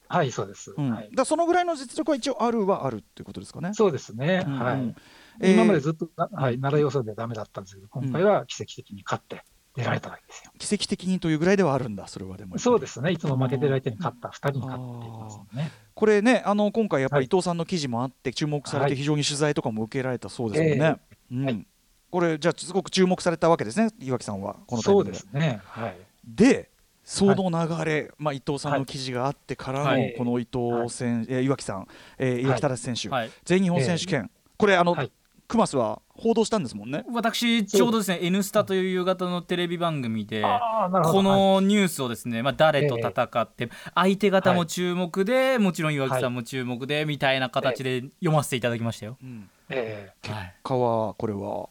[0.09, 0.75] はい、そうです。
[0.77, 3.75] うんはいだそのぐらいの実力は一応あるはあるっていうことですかね？
[3.75, 4.43] そうですね。
[4.47, 4.95] うんうんはい。
[5.41, 9.45] えー今までずっと、なはい、習い予想でダメだったんですけど、今回は奇跡的に勝って
[9.77, 10.51] 出られたわけですよ。
[10.59, 12.59] 奇跡的にというぐらいではあるんだ、それはでも。
[12.59, 13.13] そうですね。
[13.13, 15.71] いつも負けてる相手に勝った、二人に勝っていますよね。
[15.95, 20.85] これね、あの今回やっぱりはい伊藤さんの記事もあって、注目されて、はい非常に取材とかも受けられたそうですもんね。
[20.85, 20.99] は
[21.31, 21.67] うん
[22.11, 25.19] これ、じゃあ、すごく注目されたわけですね、岩木さんは、このタイミングで。
[25.19, 25.61] そうですね。
[25.63, 25.97] はい。
[26.27, 26.71] で、
[27.11, 30.15] その流れ、まあ、伊藤さんの記事があってからの、はい。
[30.19, 33.31] この伊藤選、えー岩木さん、えー岩木忠選手、はい。
[33.47, 35.13] 全日本選手権、これあの、はい。
[35.49, 37.07] クマスは報道したんですもんね。
[37.11, 40.43] 私ちょうどですね「N スタ」という夕方のテレビ番組で。
[40.43, 49.17] このニュースをですね、まあ、誰と戦って相手方も注目で、もちろん岩木さんも注目でみたいな形で読ませていただきましたよ。
[49.23, 49.49] うん。
[49.71, 50.55] えはい。
[50.63, 51.71] かはこれは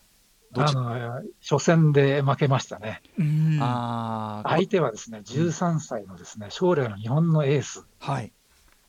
[0.56, 3.02] あの、初戦で負けましたね。
[3.18, 8.32] 相手はですね、13歳のですね、将来の日本のエース、はい。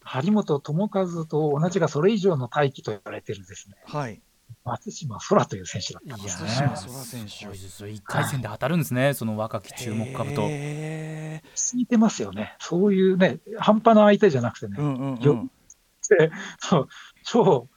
[0.03, 4.23] 張本智和と同じがそれ以上の大器と言われているですね、はい。
[4.65, 6.49] 松島空という選手だったんですね。
[6.71, 7.31] 松島空選手。
[7.31, 7.89] すごいですよ。
[7.89, 8.25] 一回。
[8.25, 10.43] 戦で当たるんですね、その若き注目株と。
[10.45, 12.57] へついてますよね。
[12.59, 15.51] そういうね、半端な相手じゃなくてね、ーうんうんうよん
[16.59, 16.89] そう
[17.25, 17.69] 超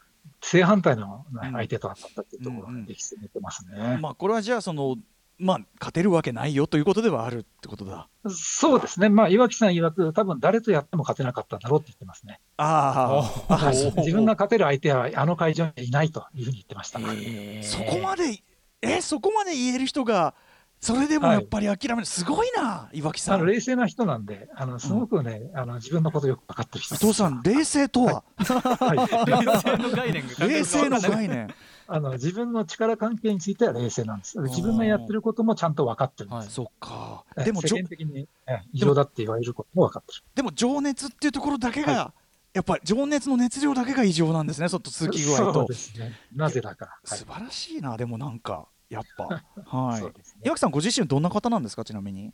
[0.42, 1.52] 正反対のうん。
[1.52, 4.00] 相手と当たったっていうところうんうんが歴史に出てますね。
[4.02, 4.98] まあこれはじゃあその
[5.38, 8.08] まあ勝てるわけないよということではあるってことだ。
[8.30, 12.40] そうですね、まあ、岩木さん曰く、多分誰とやっても勝てなかったんだろうって言ってますね。
[12.58, 17.00] ああ 自分が勝てる相手はあの会場にいないというふうに言ってました。
[17.00, 18.44] そこまで
[18.82, 20.36] えそこまで言える人が
[20.82, 26.96] それでもやっぱり諦める、すごいな岩木さあのん冷静な人なんで、あのすごくね、あの自分のことよく分かってる人。
[26.96, 28.98] です伊藤さん冷静とは、はい。
[29.30, 30.48] 冷静の概念が。
[30.48, 31.48] 冷静の概念。
[31.86, 34.40] あの自分の力関係については冷静なんです。
[34.40, 36.54] 自分がやってることもちゃんと分かってるんです。
[36.54, 37.26] そっか。
[37.38, 40.24] えでも世間的にえ異常だって言われることも分かってる。
[40.34, 42.14] でも情熱っていうところだけが、は
[42.54, 46.14] やっぱり情熱の熱量だけが異常なんですねちょっと通気具合そうとですね。
[46.34, 46.86] なぜだか。
[46.86, 47.20] はい。
[47.20, 49.44] 素晴らしいなでもなんかやっぱ。
[49.66, 50.46] はい。
[50.46, 51.84] 岩木さんご自身どんな方なんですか？
[51.86, 52.34] ちなみに。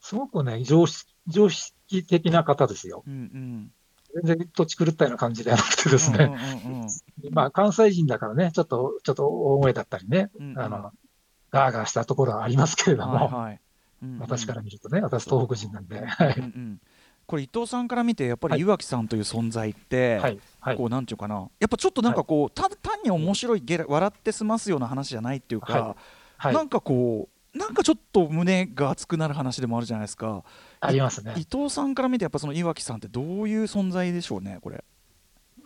[0.00, 3.02] すごくね、常識常識的な方ですよ。
[3.06, 3.72] うんうん。
[4.24, 6.30] 全然土地狂ったような感じではなくてですね。
[7.32, 10.58] まあ、関西人だからね、ちょっと、ちょっと大声だったりね、うんうん。
[10.58, 10.92] あの、
[11.50, 13.60] ガーガーしたところはありますけれども、はいはい。
[14.02, 14.18] うんうん。
[14.20, 16.44] 私から見るとね、私東北人なんで、はいうん。
[16.44, 16.80] うん
[17.26, 18.58] これ伊藤さんから見てやっぱはい。
[18.58, 20.76] り岩木さんという存在って、はい、はい。
[20.76, 20.86] こ。
[20.86, 25.96] うなんていうかなやっぱちょっとなんかこう、た単に面白いゲラ笑って済ますような話じゃないっていうか、は
[26.38, 26.54] はい。
[26.54, 30.44] なんかこうなんかちょっと胸が熱くなる話でもあるじゃないですか。
[30.80, 31.34] ありますね。
[31.36, 31.46] 伊。
[31.50, 34.84] 藤さんから見てやっぱその岩木さんってどういう存在でしょうねこれ、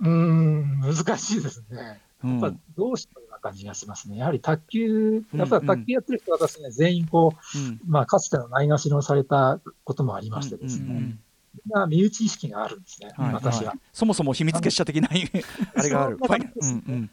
[0.00, 2.00] うーん、難しいですね。
[2.22, 2.40] うん。
[2.40, 4.18] やっぱどうしたような感じがしますね。
[4.18, 7.80] やはり卓球、うんやっぱり卓球やってる人は私ね、全員こう、うん。
[7.86, 11.20] まあ、かつてのないがしろされたこともありましてですね、うんうん
[11.66, 13.80] な身内意識があるんですね、はい私ははい。
[13.92, 15.08] そもそも秘密結社的な
[15.74, 17.10] あれがあるですねうん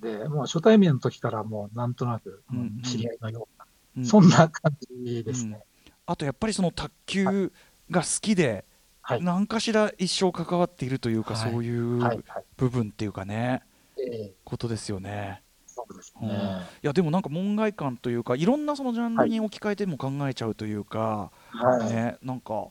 [0.00, 3.66] で、もう初対面の時からもうなんとなく、うんうん知り合いのような、
[3.98, 5.60] うんそんな感じですね。
[6.04, 7.50] あとやっぱりその卓球
[7.90, 8.66] が好きで、
[9.00, 9.22] はい。
[9.22, 12.22] 何かしら一生関わっているというか、はいそういうはい。
[12.26, 12.44] はい。
[12.58, 13.62] 部分っていうかね
[13.98, 15.42] ええことですよね。
[15.66, 16.60] そうですうんいね。
[16.82, 21.90] やでもなんか門外観というかいろんなそのジャンルに置き換えても考えちゃうというか、はい。
[21.90, 22.68] ねなんか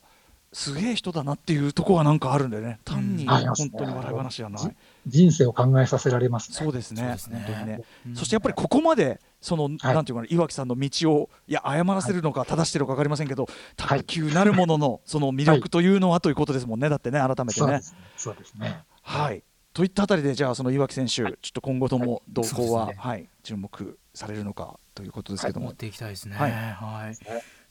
[0.56, 2.80] すげえ人だなっていうとこはなんかあるんでね。
[2.86, 6.56] 単に本当に笑い話じゃない、じ人生を考えさせられますね。
[6.56, 7.16] そうですね。
[7.18, 7.44] すね。
[7.46, 8.16] 本当にね、うん。
[8.16, 9.96] そしてやっぱりここまでその、はい。
[9.96, 17.82] なんていうかな岩木さんの道をいや謝らせるのか正してるのか分かりませんけど、卓球なるもののその魅力というのはということですもんねだってね改めてね。
[18.16, 18.46] そうで。
[18.46, 18.54] す。
[18.54, 18.80] ね。
[19.02, 19.44] はい。
[19.74, 23.10] といったあたりでじゃあその岩木選手、ちょっと今後とも動向は、そうですね。
[23.10, 26.38] はい、注目されるのかということですけども、持っていきたいですね。
[26.38, 26.52] はい。
[26.52, 27.18] はい。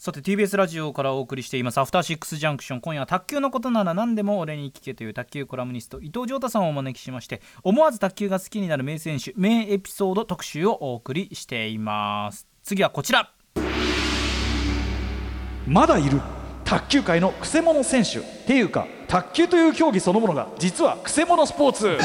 [0.04, 2.82] さて TBS ラジオからお送りしていますアフターシックスジャンクション。
[2.82, 12.46] 今夜は卓球のことなら何でも俺に聞けという卓球コラムニスト伊藤浄太さんをお招きしまして思わず卓球が好きになる名選手名エピソード特集をお送りしています。
[12.62, 13.32] 次はこちら。
[15.66, 16.20] まだいる
[16.66, 18.18] 卓球界のくせ者選手。
[18.18, 21.98] っていうか卓球という競技そのものが実はくせ者スポーツ。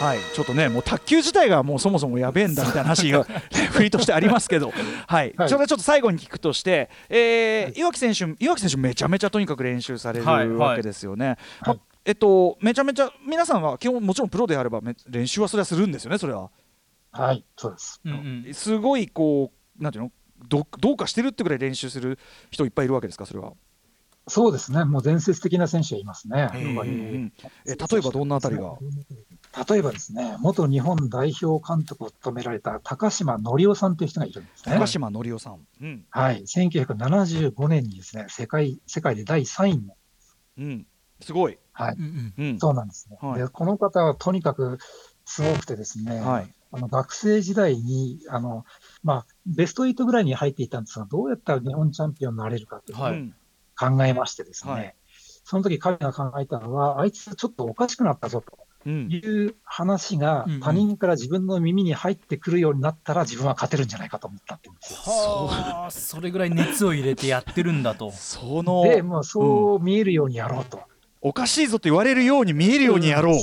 [0.00, 3.24] はいちょっとねもう卓球自体がもうそもそもやべえんだみたいな話が
[3.72, 11.38] 振りとしてありますけど、はいはいそれはちょっと最後に聞くとして、えー岩木選手岩木選手めちゃめちゃとにかく練習されるわけですよね。
[11.60, 11.76] はいま
[12.06, 16.50] えっと、めちゃめちゃ皆さんは基本もちろんプロであればめ練習はそれはするんですよねそれは。
[17.12, 17.44] はい。
[17.56, 18.00] そうです。
[18.04, 20.12] うんうんすごいこうなんていうの
[20.46, 22.18] どどうかしてるってぐらい練習する
[22.50, 23.54] 人いっぱいいるわけですかそれは。
[24.26, 24.84] そうですね。
[24.84, 26.38] もう伝説的な選手はいますね。
[26.38, 27.32] やっぱりうんうん
[27.66, 28.74] え例えばどんなあたりが？
[29.68, 34.74] 例えばですね、元日本代表監督を務められた高島則夫さんという人がいるんですね。
[34.74, 35.60] 高島則夫さん。
[35.80, 36.42] うんはい。
[36.42, 39.96] 1975年にですね、世界、世界で第3位の、
[40.58, 40.86] うん、
[41.20, 41.58] すごい。
[41.72, 41.94] はい。
[41.94, 43.18] うんうんうんそうなんですね。
[43.20, 44.78] はいで、この方はとにかく
[45.24, 46.54] すごくてですね、はい。
[46.72, 48.64] あの学生時代に、あの、
[49.04, 54.94] まあ、ベスト8ぐらいに入っていたんですが、どうやったら日本チャンピオンになれるかというのを考えましてですね、はい
[55.46, 60.60] その時彼が考えたのは、あいつちょっとおかしくなったぞとうんいう話がうんうん。
[60.60, 64.70] 他人から自分の耳に入ってくるようになったら自分は勝てるんじゃないかと思ったって
[65.90, 68.10] それぐらい熱を入れてやってるんだと。
[68.16, 70.80] そので、もうそう見えるようにやろうと。
[71.20, 73.40] おかしいぞと言われるように見えるようにやろう。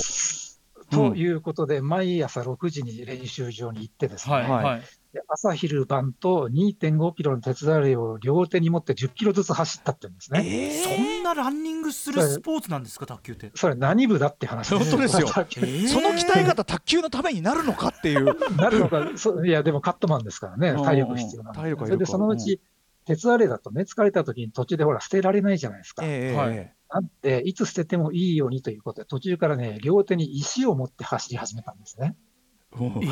[0.92, 4.82] ということで、毎朝6時に練習場に行ってですね、はいはい
[5.28, 10.44] 朝昼晩と2.5キロの鉄アレイを両手に持って10キロずつ走ったって言うんですね。
[10.46, 13.52] えそんなランニングするスポーツなんですか卓球って？
[13.56, 14.74] それ何部だって話。
[14.74, 15.28] 本当ですよ。
[15.28, 18.26] さっきーその鍛え方卓球のためになるのかっていう。
[18.56, 21.76] なるのか、そいや、でもカットマンですからね、体力必要なんで。
[21.78, 22.62] それでそのうち、
[23.06, 26.04] 鉄アレイだとね、疲れた時に途中でほら、捨てられないじゃないですか。
[26.06, 26.56] ええはい。
[26.56, 32.16] えなんで、いつ捨ててもいいようにということで、途中からね、両手に石を持って走り始めたんですね。
[32.74, 33.08] えもうえ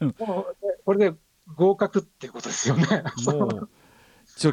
[0.00, 0.14] ー。
[0.26, 1.16] もうこれで
[1.54, 2.86] 合格っていうことですよね。
[3.26, 3.68] もう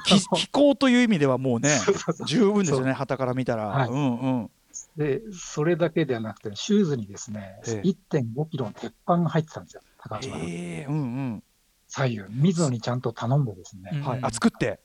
[0.04, 1.80] 気気候という意味ではもうね
[2.26, 3.68] 十分ですよね旗から見たら。
[3.68, 3.90] はい。
[3.90, 4.52] うんうん。
[4.98, 7.88] で、それだけではなくて、シューズにですね、ええ。
[7.88, 10.38] 1.5キロの鉄板が入ってたんですよ、高橋は。
[10.42, 10.98] ええうんう
[11.36, 11.44] ん。
[11.88, 14.02] 左右、水野にちゃんと頼んでですね、うん。
[14.02, 14.80] はいあ作って？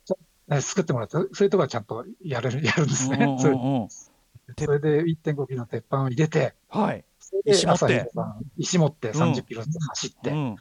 [0.51, 3.37] え作ってもらって、そういうとこはちゃんとやれるやるんですうん ね。
[3.41, 7.05] それで1.5キロの鉄板を入れて、はい
[7.45, 8.11] 石持って。
[8.57, 10.57] 石持って30キロ走って、うん。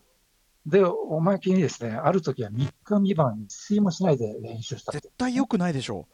[0.66, 6.08] で、おまけにですね、ある時は3日三晩一睡もしないで練習した絶対良くないでしょ。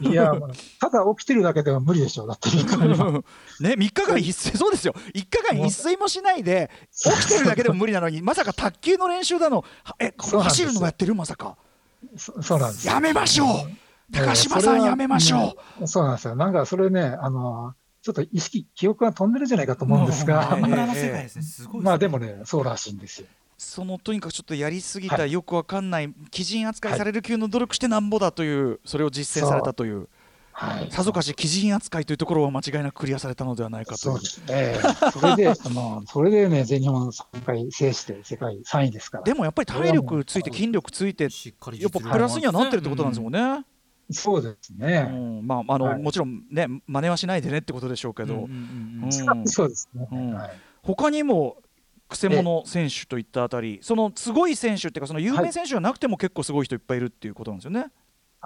[0.00, 0.32] いや、
[0.80, 2.24] ただ起きてるだけでは無理でしょ。
[2.24, 2.28] う。
[2.28, 3.24] だって3日三晩。
[3.60, 4.94] ね3日間一睡そうですよ。
[4.94, 9.64] 3日間一睡もしないで起きてるだけでも無理なのにまさか卓球の練習だの。
[9.84, 11.56] はえ走るのもやってるまさか。
[12.16, 12.92] そそうなんですよ。
[12.94, 13.48] やめましょう。
[14.12, 15.86] 高島さんやめましょう。
[15.86, 16.36] そうなんですよ。
[16.36, 17.74] なんかそれね、あの、
[18.06, 20.56] ちょっと意識、記憶が飛んでるんじゃないかと思うんですが、
[21.80, 23.26] まあでもね、そうらしいんですよ。
[23.58, 30.08] そのとにかくちょっとやりすぎた、はいよくわかんない基人扱いされる級の努力してなんぼだというそれを実践されたという
[30.52, 30.90] はい。
[30.92, 34.76] さぞかし基人扱いというところは間違いなくクリアされたのではないかとそうですね。
[35.12, 39.24] それで、あの、それでね、全日本3回制して世界3位ですから。
[39.24, 43.64] でもやっぱり体力ついて筋力ついてしっかりやっぱプラスにはなってるってことなんですもんね、
[44.10, 45.02] そうですうね。
[45.02, 45.46] ん。
[45.46, 46.02] まああの、はい。
[46.02, 48.48] もちろんね真似はしないでねってことでしょうけど、
[49.44, 50.08] そうですね。
[50.10, 50.34] うん。
[50.34, 50.50] はい。
[50.82, 51.56] 他にも
[52.08, 57.80] くせ者選手といったあたりそのすごい選手っていうかその有名選手じゃなくても結構すごい人いっぱいいるっていうことなんですよね。
[57.80, 57.90] あ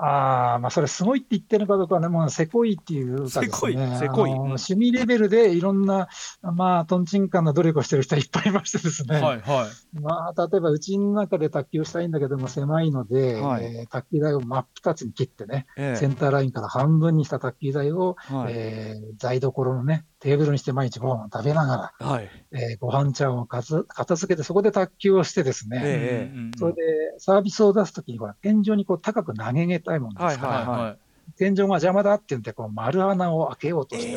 [0.01, 4.31] あ、まあ、それすごいって言ってるのかどうかはね、もうせこいっていうかね、せこいせこい。
[4.31, 6.09] 趣味レベルでいろんな、
[6.43, 10.01] まあ、とんちんかんな努力をしてる人はいっぱいいましてですね、はいはい。
[10.01, 13.65] まあ、例えばうちの中で卓球をしたいんだけども狭いので、はい。
[13.65, 15.97] えー卓球台を真っ二つに切ってね、ええ。
[15.97, 18.53] センターラインから半分にした卓球台を、はい。
[18.55, 22.31] えー台所のね、テーブルにして毎日ご飯を食べながはい。
[22.53, 26.53] ら、えーご飯茶碗をかつ片付けて、そこで卓球をしてですね、ええうんうんうん。
[26.59, 26.81] それで
[27.19, 30.99] サービスを出すときにほら、天井にこう高く投げげたいもんですから、はいはいはい。
[31.39, 34.11] 天井が邪魔だって言って、こう丸穴を開けようとして、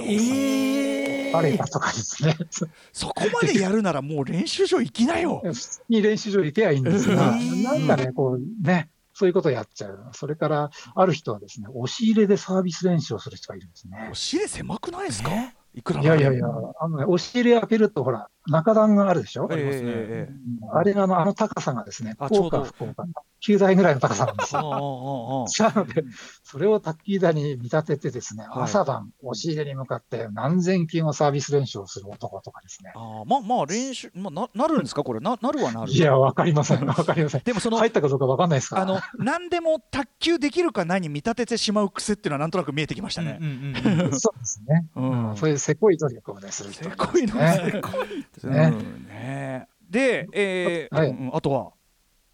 [1.29, 2.37] えバレたとかですね、
[2.91, 5.41] そこまでやるならもう練習場行きなよ。
[5.45, 10.09] 普通に練習場行けばいいんですが、えーなんかね、こうね、そういうことをやっちゃう。
[10.13, 14.09] それから、ある人はですね、押し入れでサービス練習をする人がいるんですね。
[14.11, 14.15] お。
[14.15, 15.29] 尻狭くないですか？
[15.73, 16.45] いくらいやいやいや、
[16.79, 20.67] あのね、押し入れ開けると、ほら、中段があるでしょ、ええりますねええええ。
[20.73, 23.05] あれがあのあの高さがですね、福岡、福岡、
[23.41, 24.61] 9台ぐらいの高さなんですよ。
[24.61, 26.03] ああああなので、
[26.43, 28.63] それを卓球台に見立ててですね、はい。
[28.63, 32.91] 朝晩、押し入れに向かって何千球もサービス練習をする男とかですね。
[32.95, 35.03] ああまあまあ練習、まあ、ななるんですか？
[35.03, 35.19] これ。
[35.19, 35.91] ななるはなる。
[35.91, 36.85] いや、わかりません。
[36.85, 37.41] わかりません。
[37.43, 38.81] でもその入ったかどうかわかんないですから。
[38.81, 43.39] あの何でも卓球できるか何に見立ててしまう癖っていうのはなんとなく見えてきましたね。
[44.11, 44.87] そうですね。
[44.95, 45.29] うん。
[45.29, 45.37] うん。
[45.37, 47.81] そういうせこい努力をね、する人せがこいのね
[48.41, 48.67] せこいね。
[48.67, 49.07] うん。
[49.07, 49.67] ね。
[49.89, 51.31] で、えーはい。
[51.33, 51.71] あとは、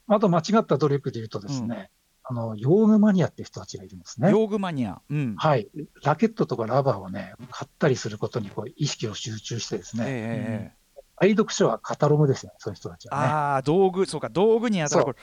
[0.07, 1.91] あと間違った努力で言うとですね、
[2.23, 4.31] あの、用具マニアっていう人たちがいるんですね。
[4.31, 5.35] 用具マニア、うん。
[5.37, 5.67] はい。
[6.03, 10.79] ラケットとかラバーをね、買ったりすることにこう意識を集中してですええね、ええ
[11.21, 13.27] 愛読書はカタログですよね、そういう人たちはね。
[13.27, 15.15] ああ道具そうか道具に当たる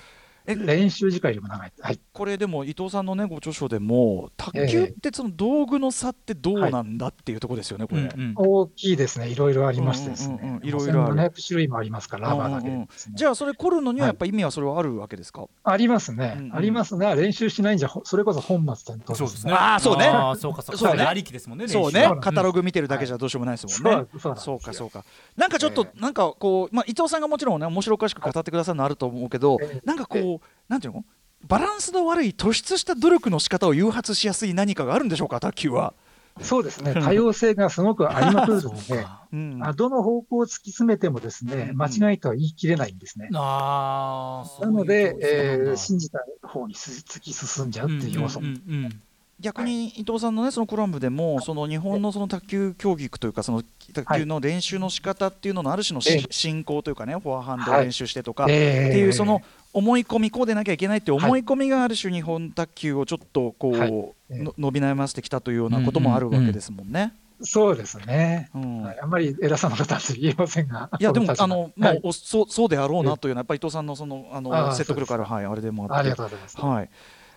[0.54, 1.72] 練習時間よりも長い。
[1.80, 2.00] はい。
[2.12, 8.32] これでも伊藤さんのねご著書でも卓球ってその道具の差ってどうなんだっていうところですよねこれ、うんうん。
[8.36, 9.28] 大きいですね。
[9.28, 10.38] いろいろありましてですね。
[10.42, 11.14] うんうんうんいろいろある。
[11.14, 13.14] 1700種類もありますから、ラバーだけでですね。
[13.16, 16.56] じゃあそれ凝るのにはやっぱ意味はそれはあるわけですか、ありますね、うんうん。
[16.56, 19.52] ありますが、練習しないんじゃ、ほそれこそ本末転倒そうですね。
[19.52, 20.06] あーそうね。
[20.06, 20.34] あー。
[20.36, 20.78] そうかそうか。
[20.78, 21.04] そうね。
[21.04, 22.10] ありきですもんねそうね。
[22.20, 25.04] カタログ見てるだけじゃどうしようもないですもんね、そうかそうか。
[25.36, 29.82] なんかちょっと、えなんかこう、まあ、伊藤さんがもちろんね面白おかしく語ってくださるのあると思うけど、ええ。
[29.84, 30.35] なんかこう、
[30.68, 31.04] なんていうの？
[31.46, 35.38] バランスの悪い突出した努力の仕方を誘発しやすい何かがあるんでしょうか？
[35.40, 35.94] 卓球は、
[36.40, 41.76] そうですね、多様性がすごくありまくるので、 うん、あどの方向を突き詰めてもですね、うん。
[41.76, 43.28] 間違いとは言い切れないんですね。
[43.32, 48.48] あーなので、そういうえー信じた方にす突き進んじゃうっていう要素も。
[48.48, 49.02] うんうんうんうん。
[49.38, 53.62] 逆に伊藤さんのねそのコラムでもその日本のその卓球競技というかその
[53.92, 59.42] 卓球の練習の仕方っていうののある種の進行というかねフォアハンドを練習してとか、えーっていうその
[59.76, 63.92] 思い込みこうでなきゃいけないっていう思い込みがある種日本卓球をちょっとこう、はい。
[64.30, 67.12] ええの伸び悩ませてきたというようなこともあるわけですもんね。
[67.42, 68.82] そうですね、うん。
[68.82, 69.00] はい。
[69.00, 70.90] あんまり偉そうなことは言えませんが。
[70.98, 72.00] いやでもそあの、まあはい。
[72.02, 75.94] おそうそうであろうなというのはやっぱり伊藤さんのそのあの説得力あるはいあれでもあって。
[75.96, 76.58] ありがとうございます。
[76.58, 76.88] はい。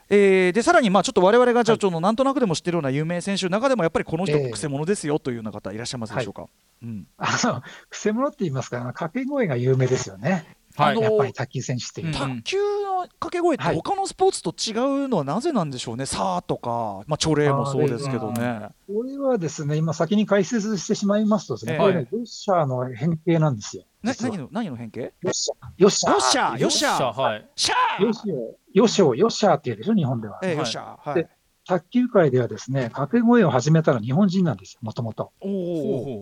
[0.10, 4.50] えーでさらにまあちょっと我々がじゃあちょっとなんとなくでも知ってるような有名選手の中でもやっぱりこの人ええ。
[4.50, 6.48] くせ者ですよというような方いらっしゃいますでしょうか？
[6.82, 10.46] うんあの、くせ者って言いますか、掛け声が有名ですよね。
[10.84, 10.92] はい。
[10.94, 12.14] あのやっぱり卓球選手っていう。
[12.14, 13.76] 卓球の掛け声ってはい。
[13.76, 18.70] 他のスポーツと違うのはなぜなんでしょうね、さあとか、まあ、チョレーもそうですけどね。
[18.88, 23.84] これはですね、今先に解説してしまいますとですね、ええこれね、ヨッシャーの変形なんですよ。
[24.02, 25.14] な何の何の変形？
[25.22, 25.70] ヨッシャー。
[25.78, 26.58] ヨッシャー。
[26.60, 27.50] よっしゃよっしゃはい。
[27.56, 28.06] シャー。
[28.06, 30.40] ヨシオ、ヨシオ、ヨッシャーって言うでしょ、日本では。
[30.44, 30.58] ええはい。
[30.58, 31.16] よっしゃはい。
[31.16, 31.30] で
[31.70, 35.32] 卓球界ではですね、掛け声を始めたのは日本人なんですよ、もともと。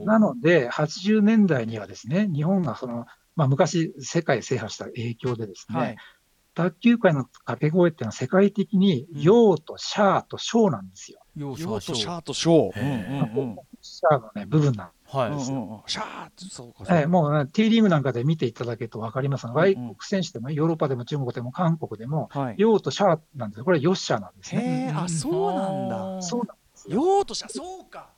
[0.06, 3.06] なので、80年代にはですね、日本がその、
[3.38, 5.96] まあ、昔、世界制覇した影響でですね、はい。
[6.56, 9.22] 卓球界の掛け声っていうのは世界的に、うん。
[9.22, 11.20] ヨーとシャーとショーなんですよ。
[11.36, 12.80] ヨーとシャはーとショー。
[12.80, 13.56] へうんうんうん。
[13.80, 15.82] シャーのね、部分なんはい、うんうんうん。
[15.86, 17.00] シャーそうかそうか。
[17.00, 22.56] ええもうね、T リーグなんかで見ていただけると分かります外国選手でも、ヨーロッパでも中国でも韓国でも、はい。
[22.58, 23.66] ヨーとシャーなんですよ。
[23.66, 24.62] これはヨッシャーなんですね。
[24.64, 26.22] へえあそうなんだ。
[26.24, 26.96] そうなんですよ。
[26.96, 28.10] ヨーとシャーそうか。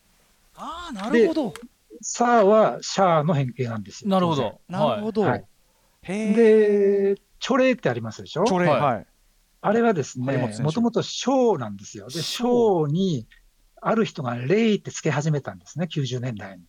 [0.55, 1.53] ああなるほど
[2.01, 4.09] サーはシャーの変形なんですよ。
[4.09, 4.61] なるほど。
[4.67, 5.21] なるほど。
[5.23, 5.45] はい。
[6.07, 8.45] で、チョレイってありますでしょ？
[8.45, 8.65] チョレ。
[8.65, 8.81] イはい。
[8.81, 9.05] はい
[9.61, 12.05] あれはですねもともとショーなんですよ。
[12.07, 12.91] で、ショー。
[12.91, 13.27] に、
[13.81, 16.63] ある人がレイってつけ始めたんですね、90年代に。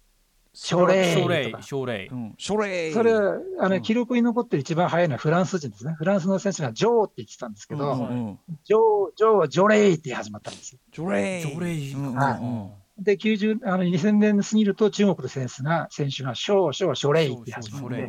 [0.52, 1.62] ショレイ奨励とか。
[1.62, 3.82] 奨励うんショレイそれは、あの、うん。
[3.82, 5.92] 記録に残ってる一番早いのはフランス人ですね。
[5.98, 8.80] フランスの選手がジョーって言ってたんですけど、うんうんジョー、
[9.14, 10.80] ジョーはジョレイって始まったんですよ。
[10.90, 12.70] ジョレイ奨励うんうんはいうん
[13.00, 18.08] で、90、あの、2000年過ぎると中国の選手が、選手がショー、ショー、ショレイって始まって、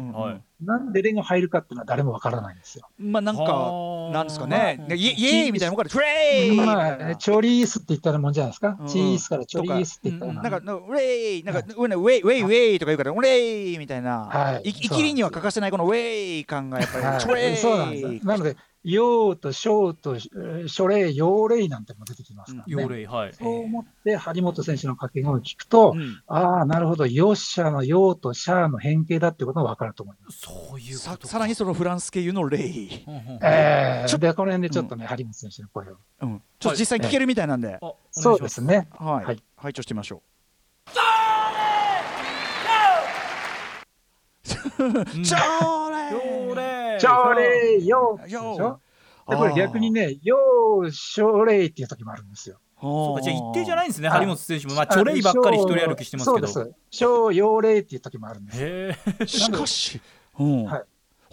[0.62, 2.88] なんでレが入るかっていうのは誰もわからないんですよ。
[3.00, 4.12] まあなんかはあ。
[4.12, 4.76] なんですかね。
[4.80, 6.56] まあイエーイみたいなもんからトレイ。
[6.56, 8.78] まあ、チョリースって言ったらもんじゃないですか。
[8.80, 8.88] うん。
[8.88, 10.34] チースからチョリースって言ったら。
[10.34, 14.70] なんか、なんかウェイ、なんか、ウェイ、ウェイ、ウェイ、ウェイとか言うから、ウェイみたいな、はい。
[14.70, 17.20] い生きりには欠かせないこのウェイ感がやっぱり、はい。
[17.20, 17.58] トレイ。
[17.58, 18.12] そうなんですよ。
[18.24, 23.06] なので、ヨーとショーとえーショレイ、ヨーレイなんても出てきますから奨ね。
[23.06, 23.34] 励はい。
[23.34, 26.22] そう思って、張本選手の掛け声を聞くと、うん。
[26.28, 30.40] ああ、なるほど、ヨッシャーのヨーとシャーの変形だっていうことが分かると思います。
[30.40, 31.28] そういうことか。
[31.28, 35.98] ささらにそのフランス経由のレイ、うんうんうんちょえー、で、この辺でちょっとね、張本選手の声を。
[36.22, 38.88] うん、ちょっと実際聞けるみたいなんで、あお願いそうですね。
[38.92, 39.44] はい、はい。
[39.58, 40.22] 拝聴してみましょう。
[44.84, 45.06] んう。
[45.24, 46.71] チョレ奨励
[47.02, 48.80] ショレイ、ヨーでしヨょ
[49.30, 52.58] で、これ逆にね、ヨー、ショレイっていう時もあるんですよ。
[52.82, 54.08] そうかじゃあ一定じゃないんですね。
[54.08, 54.20] あ。
[54.20, 54.74] 張本選手も。
[54.74, 56.48] まあチョレイばっかり一人歩きしてますけど。
[56.48, 56.76] そうです。
[56.90, 58.98] ショー、ヨーレイっていう時もあるんで
[59.28, 60.02] すしかし、
[60.40, 60.66] うん。
[60.66, 60.84] はい。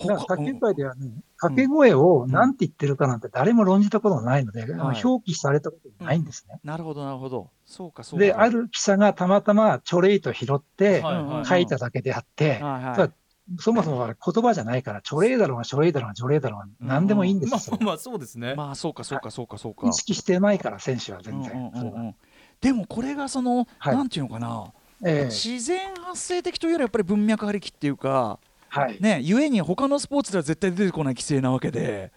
[0.07, 5.03] から卓球界ではね、掛け声を何て言ってるかなんて誰も論じたことがないので、あのはい。
[5.03, 6.61] 表記されたことがないんですね。
[6.63, 7.51] なるほど、なるほど。
[7.65, 8.25] そうか、そうか。
[8.25, 11.03] で、ある記者がたまたまチョレイと拾って
[11.45, 13.13] 書いただけであって、はいはい
[13.59, 17.77] そもそもあれ言葉じゃないから、チョレイだろうが、チョレイだろうが、チョレイだろうが、何でもいいんですよ。
[17.77, 18.55] まあまあそうですね。
[18.55, 19.89] まあ、そうか、そうか、そうか、そうか。
[19.89, 19.93] 意。
[19.93, 21.73] 識してないから、選手は全うんうん然。
[21.75, 22.07] それはうん。
[22.07, 22.17] うん
[22.61, 23.97] でもこれがその、はい。
[23.97, 24.73] なんていうのかな、
[25.07, 25.25] ええ。
[25.27, 29.01] 自然発生的というよりやっぱり文脈ありきっていうか、はい。
[29.01, 32.11] ね、ゆえに他のスポーツでは絶対出てこない規制なわけで、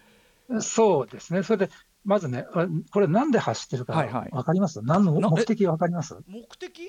[0.60, 1.44] そうですね。
[1.44, 1.72] それで、
[2.04, 4.30] まずね、あこれなんで走ってるかはいはい。
[4.32, 4.82] わかります？
[4.82, 6.16] 何のな目的わかります？
[6.26, 6.80] 目的？
[6.80, 6.82] い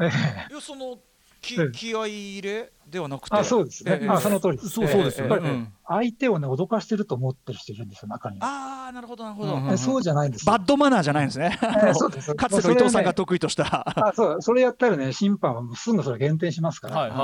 [0.00, 0.10] え。
[0.50, 0.98] えやその
[1.40, 1.70] きええ。
[1.72, 3.36] 気合い入れではなくて。
[3.36, 3.98] あ、そうですね。
[4.02, 4.04] え。
[4.04, 4.08] え。
[4.08, 4.70] あ、その通りです。
[4.70, 5.72] そうそうですよね。
[5.86, 8.46] 相手をね、脅かしてると思ってる人いるんですよ、中には。
[8.46, 10.42] ああなるほどなるほど、そうじゃないんです。
[10.42, 10.52] よ。
[10.52, 11.58] バッドマナーじゃないんですね。
[11.62, 12.34] えーそうです。
[12.36, 17.16] かつての伊藤さんが得意とした、あそうそれやったらね、審判はもうすぐそれ減点しますから、はいは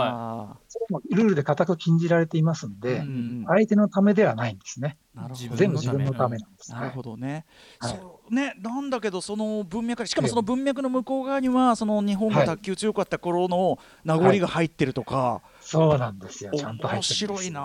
[0.52, 4.96] あそれもルールで固く禁じられていますんうん相手のためではないんですね。
[5.14, 5.40] なるほど。
[5.40, 6.72] 自全部自分のためなんです。
[6.72, 7.44] なるほどね、
[7.78, 7.92] はい。
[7.92, 16.50] そうねなんだけどその文脈しかもその文脈の向こう側にはその日本が卓球強かった頃の名残が入ってるとか、そうなんですよ。
[16.54, 17.60] おちゃんと入面白いな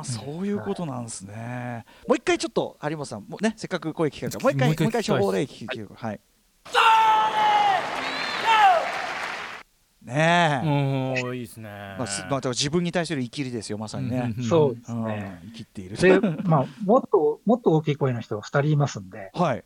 [0.00, 6.20] あ、そういうことなんですね、もう一回ちょっと有本さんもうねせっかく声聞けるからもう一回もう一回処方例聞きはい。
[10.06, 11.68] ねえ、うんいいですね。
[11.98, 15.04] まあすまあ、自分に対する生きりですよまさにね、んそうですうん。
[15.04, 15.40] ね。
[15.46, 15.96] 生きっている。
[15.96, 19.64] で、まあ、もっと、もっと大きい声の人が2人いますんで、はい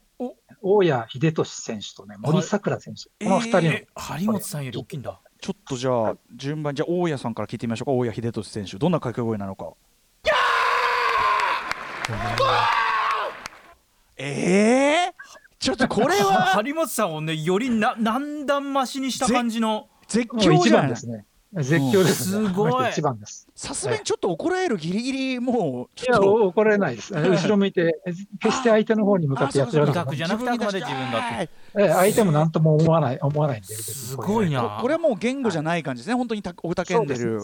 [0.70, 5.20] 大谷秀俊選手とね、森さくら選手、いこの2人の、え張本さんより大きいんだ。
[5.40, 7.92] ちょっとじゃあ順番じゃあ大谷さんから聞いてみましょうか。
[7.92, 8.76] 大谷秀俊選手。
[8.76, 9.72] どんな掛け声なのか。
[14.16, 15.14] ええ
[15.58, 21.24] ちょっとこれは張本さんをねよりな何段増しにした感じの絶叫じゃない番ですね。
[21.52, 22.44] 絶叫ですね。
[22.44, 22.90] うんすごい。
[22.90, 23.48] 一番です。
[23.56, 26.32] さすがにちょっと怒られるギリギリもういや、ちょっと。
[26.32, 27.12] お怒られないです。
[27.18, 28.00] 後ろ向いて、
[28.40, 31.50] 決して相手の方に向かってやってるわけじゃなくてあくまで自分だって。
[31.78, 33.66] ええ相手も何とも思わない、思わないんで。
[33.74, 34.78] すごいこな。
[34.80, 37.40] これはもう言語じゃない感じですね、本当にたおたけんでる。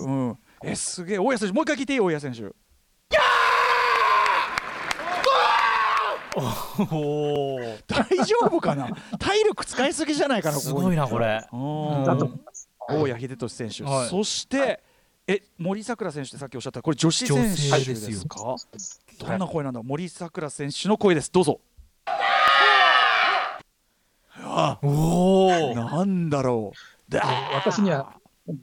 [0.62, 2.54] え、すげえ、大谷選手、もう一回聞いていい、大谷選手。
[6.38, 7.82] おー！
[7.88, 8.88] 大丈夫かな？
[9.18, 11.42] 体力使いすぎじゃないかな、すごいなこれ。
[11.52, 12.04] うん。
[12.04, 12.55] だと思います。
[12.88, 14.08] 大谷秀俊選手、はい。
[14.08, 14.82] そして、
[15.26, 18.56] え森さくら選手ってさっきおっしゃった、これ女子選手でですか
[19.18, 21.60] どんな声なんだ、森さくら選手の声です、どうぞ。
[24.38, 27.12] あおおなんだろう。
[27.12, 27.24] だ
[27.54, 28.14] 私には、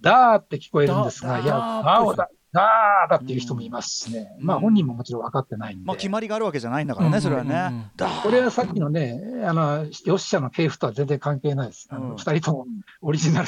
[0.02, 2.04] ダーって聞こえるんですが、いや、ダーダー。
[2.04, 7.92] をだあーだっていう人もいますしね、まあ本人ももちろん分かってないんで、まあ、決まりがあるわけじゃないんだからね、それはうんうんうんね。
[7.96, 11.88] だこれはさっきのね、あの、ヨッシャの系譜とは全然関係ないです。
[11.90, 12.68] あうんの二、人とも
[13.02, 13.48] オリジナル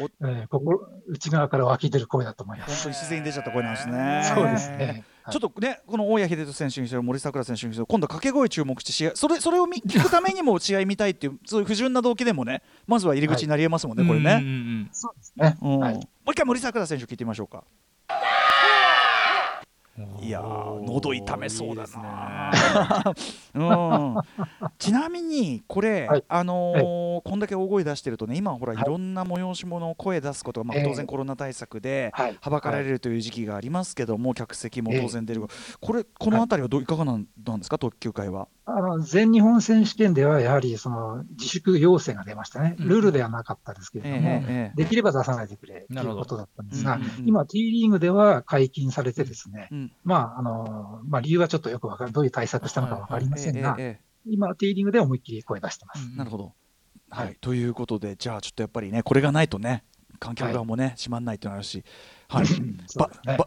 [0.00, 2.74] お、えー、心内側から湧き出る声だと思います。
[2.74, 4.22] 本当に自然に出ちゃった声なんですね。
[4.34, 5.04] そうですね。
[5.30, 14.38] ちょっとね、この大谷秀人選手にしろ、森桜選手にしろ、今度は掛け声注目して試合、それそれを見聞くためにも試合見たいっていう、 そういう不純な動機でもね、まずは入り口になりえますもんね、これね。
[14.40, 14.52] うんうんう
[14.84, 15.56] んそうですね。
[15.60, 17.62] うんはいもう一回森桜選手聞いてみましょうか。
[20.20, 23.14] いやー喉痛めそうだな、
[23.54, 24.16] うん、
[24.78, 26.24] ちなみにこれ、はい。
[26.28, 28.82] あのーこんだけ大声出してるとね今ほらはい。
[28.82, 32.38] いろんな催し物を声出すことが、まあ、ええ当然コロナ対策ではい。
[32.40, 35.42] はばかられるという時期がありますけども、客席も当然出る、
[35.80, 37.28] これこの辺りはどういかがなんで
[37.62, 37.78] すか？
[37.78, 38.48] 特急会は。
[38.68, 49.92] あの全日本選手権ではやはりその自粛要請が出ましたね、うんルールではなかったですけれども、ええできれば出さないでくれとないうことだったんですが、今、T リーグでは解禁されて、ですね、うん。
[50.04, 53.76] まああのまあ、理由はちょっとよくわかる、どういう対策したのか分かりませんが、
[54.26, 56.08] 今、T リーグでは思いっきり声出してます。
[56.12, 56.52] えなるほど、
[57.10, 57.32] ははい。
[57.32, 59.84] いということでじゃあちょっとやっぱりねこれがないとね
[60.18, 61.84] 観客側もね、閉まんないっていうのあるし、
[62.28, 62.46] はい。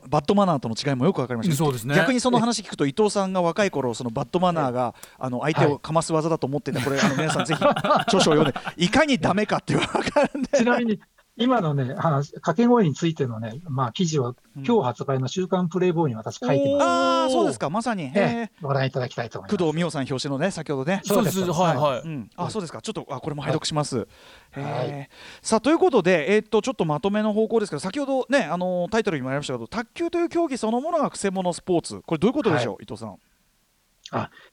[0.10, 1.96] バッドマナーとの違いもよく分かりました、そうですね。
[1.96, 10.58] 逆にその話聞くと伊藤さんが若い頃そのバッドマナーがあの相手をかます技だと思っててこれあの皆さんぜひ著書を読んでいかにダメかって分かるんで。
[10.58, 11.00] ちなみに、
[11.40, 14.66] 今のね、話、掛け声についてのね、まあ、記事を、うん。
[14.66, 16.84] 今日発売の週刊プレイボーイに私書いてます。
[16.84, 18.04] ああそうですかまさに。
[18.04, 18.52] へえええ。
[18.62, 19.58] ご覧いただきたいと思います。
[19.58, 21.02] 工藤美桜さん表紙のね先ほどね。
[21.06, 21.40] そうです。
[21.42, 22.82] はいはい、うん、あそうですか。
[22.82, 24.08] ちょっとあこれも拝読します、
[24.52, 25.10] はい。
[25.42, 32.02] さあということで、えーっとちょっとまとめの方向ですけど先ほどねあのタイトルにもありましたけど卓球という競技そのものがくせ者スポーツ。
[32.06, 33.18] これどういうことでしょう、伊藤さん。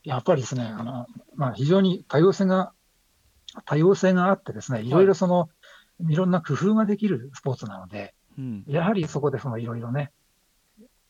[0.04, 2.72] やっぱりですね、あの、まあ、非常に多様性が、
[3.64, 5.48] 多様性があってですね、いろいろその、
[6.08, 8.64] い、ろんな工夫ができるスポーツなので、うん。
[8.66, 10.12] やはりそこでそのいろいろね、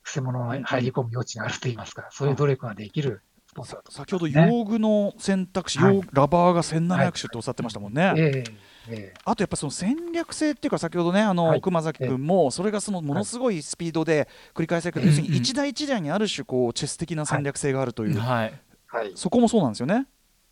[0.02, 4.48] くせ者が入り込む余地があるといいますか、そういう努力ができるスポーツだと先ほどね。
[4.48, 5.96] 用具の選択肢、はい。
[5.96, 8.44] 用ラバーが1700種っておっしゃってましたもんね、ええ
[8.88, 9.14] ええ。
[9.24, 11.60] あとやっぱその戦略性っていうか先ほどねあの、はい。
[11.60, 14.94] 熊崎君もそれがそのものすごいスピードで繰り返される。
[14.94, 18.60] けど、はい要するに一台一台にある種こうチェス的な戦略性があるという、はい。
[18.86, 20.06] はい、そこもそうなんですよね。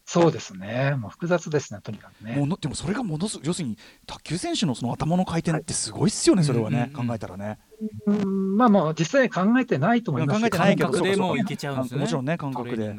[0.07, 2.37] そうですね、もう複雑ですね、とにかくね。
[2.37, 7.01] ものでもそれがものす要するに卓球選手のその頭の回転ってすごいっすよね、それはね、うんうん。
[7.01, 7.59] うん考えたらね。
[8.07, 11.33] うんまあまあ、実際考えてないと思います考えてないけど感覚でも。
[11.33, 12.01] ういけちゃうんですね。
[12.01, 12.95] もちろんね感覚で。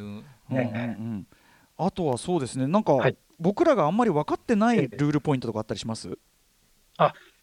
[1.78, 3.18] あとはそうですねなんか、はい。
[3.40, 4.98] 僕らがあんまり分かってないええ。
[4.98, 6.18] ルールポイントとかあったりします、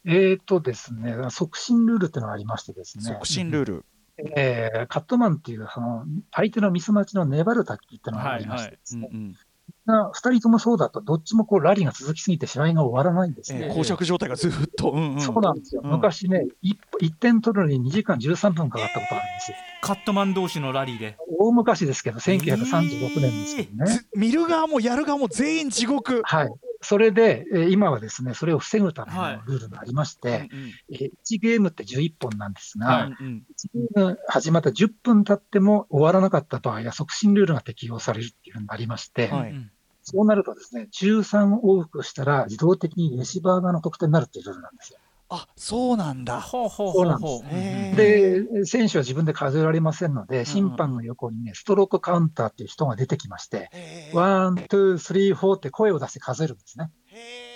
[0.05, 3.85] えーとですね、促進ルールっていうのがありましてですね、促進ルール、
[4.35, 9.35] えーカットマンっていうその相手のミスマチの粘る卓球っていうのがありましてですね、うんうん
[9.85, 13.63] が2人ともそうだと、どっちもこうラリーが続きすぎて試合が終わらないんですね。
[13.63, 15.21] ええ膠着状態がずっと、うんうん。
[15.21, 15.91] そうなんですよ、うん。
[15.91, 19.57] 昔ね1、1点取るのに2時間13分かかったことがあるんですよ。
[19.81, 21.17] カットマン同士のラリーで。
[21.39, 23.91] 大昔ですけど、1936年ですけどね。
[23.91, 26.49] ず見る側もやる側も全員地獄、はい。
[26.85, 29.37] それで、えー今はですね、それを防ぐためはい。
[29.37, 33.07] のルールがありまして、うんえー1ゲームって11本なんですが、はい。
[33.07, 33.43] うんうん。
[33.57, 39.51] 1ゲーム始まった10分経っても終わらなかった場合は促進ルールが適用されるっていうのがありまして、はい。
[39.51, 39.71] うん
[40.03, 44.99] そうなるとですね、13往復したら自動的にレシバー側の得点になるっていうルールなんですよ。
[45.29, 46.41] あそうなんだ。
[46.41, 47.95] ほうほうほうほう。
[47.95, 53.69] で、選手は自分で数えられませんので、審判の横にね、ストロークカウンターっていう人が出てきまして、
[54.13, 56.91] one, two, three, four って声を出して数えるんですね。
[57.07, 57.52] へー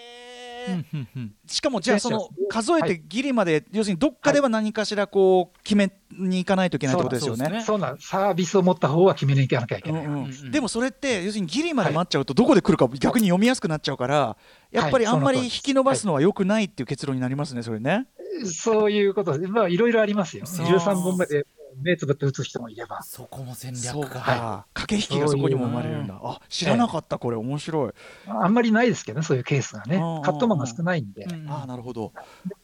[1.47, 7.45] しかもじゃあその数えてギリまで、要するにどっかでは何かしらこう決めに行かないといけないってことですよね。
[7.45, 7.65] そうですね。
[7.65, 10.05] そうなんサービスを持った方は決めに行かなきゃいけない。
[10.05, 10.51] うんうんうん。
[10.51, 14.37] でもそれって要するにギリまで待っちゃうとどこで来るか逆に読みやすくなっちゃうから
[14.71, 18.07] やっぱりあんまり引き伸ばすのは良くないっていう結論になりますねそれね。
[18.45, 20.45] そういうことで、まあ、いろいろありますよ。
[20.45, 20.65] そう。
[20.65, 21.45] 13本目で
[21.81, 23.01] 目つぶって打つ人もいれば。
[23.03, 26.19] そこも戦略かか駆け引きがそこにも生まれるんだ。
[26.21, 27.91] あ知らなかったこれ面白い。
[28.27, 29.97] あんまりないですけどね、そういうケースがね。
[30.23, 32.13] カットマンが少ないんで、うんああなるほど。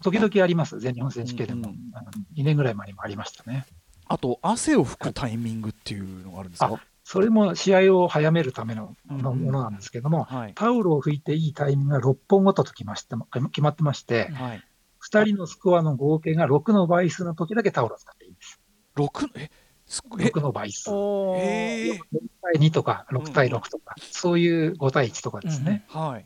[0.02, 1.62] 時々あります、全日本選手権でも。
[1.62, 3.66] うんうんあの2年ぐらい前にもありましたね。
[4.08, 6.80] あと汗を拭くタイミングっていうのがあるんですか？
[7.06, 13.16] それも試合を早めるためのものなんですけども、はいタオルを拭いていいタイミングが6本ごとと決まして
[13.52, 14.64] 決まってまして、はい。
[15.12, 18.62] 2人のスコアの合計が6の倍数の時だけタオルを使っていいんです。
[18.96, 19.50] 六え
[19.86, 20.90] すえ？6の倍数。
[20.90, 22.00] 4おーへー
[22.42, 25.86] 対2とか、6対6とか、そういう5対1とかですね。
[25.88, 26.26] はい。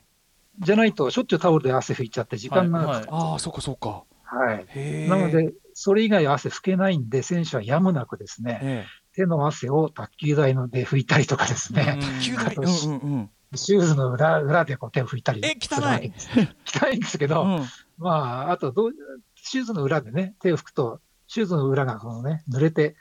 [0.60, 4.04] じゃないと、しょっちゅうタオルで汗拭いちゃって、時間がかかるああそうかそうか。
[4.24, 5.08] はい。
[5.08, 12.54] なので、それ以外は汗拭けないんで、選手はやむなくですね、え手の汗を卓球台ので拭いたりとかですね、え、卓球台。
[12.56, 13.30] ううんんうんうん。
[13.54, 16.28] シューズの裏裏でこう手を拭いたりえするわけです。
[16.66, 17.62] 汚いんですけど、うん
[17.96, 18.92] まあ、あとどう、
[19.36, 22.96] シューズの裏でね、手を拭くと、シューズの裏がこの、ね、濡れて、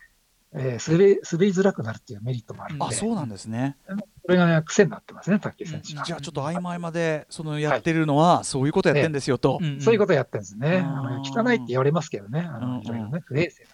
[0.54, 3.78] えー滑り滑りづらくなるっていうメリットもあるので、あそうなんですね。
[4.24, 6.04] これが、ね、癖になってますね、卓球選手は。
[6.04, 10.78] じゃあちょっと合間合間でそのやってるのはそういうことやってんですよと、うんそういうことやってるんですね。
[10.78, 13.70] あの汚いって言われますけどね、あのいろいろね、不衛生な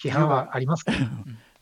[0.00, 0.98] 批判はありますけど、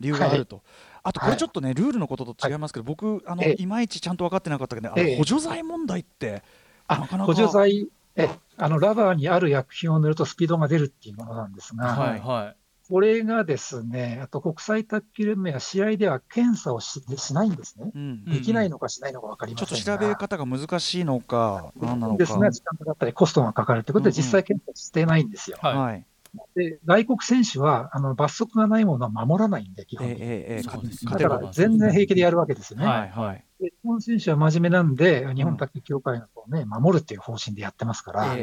[0.01, 0.63] 理由があると。
[1.03, 3.63] あとこはいれちょっとね、ルールのことと違いますけど、僕あの、ええ。
[3.63, 5.17] いまいちちゃんと分かってなかったけど、あのええ。
[5.17, 6.43] 補助剤問題って
[6.89, 12.57] あなかなか補助剤え、あのラバーにある薬品を塗るとスピードが出るっていうものなんですが、はいはい
[12.89, 17.91] これがですね、あと国際卓球連盟は試合では検査をししないんですね。
[17.93, 22.19] うんうんできないのかしないのか分かりまちょっせんが、と調べ方が難しいのか、何なのか。
[22.19, 25.59] ですね、時間かかったり、コストがかかるということで、うんうん実際検査してないんですよ。
[25.61, 26.07] はいはい。
[26.55, 30.24] で外国選手はあの罰則がないものは守らないんで、基ええ本的に。
[30.24, 32.87] えええだから全然平気でやるわけですよね。
[32.87, 33.45] はいはい。
[33.61, 38.37] で日本選手は真面目なんで、日本卓球協会のこう、ね、守るっていう方針でやってますから、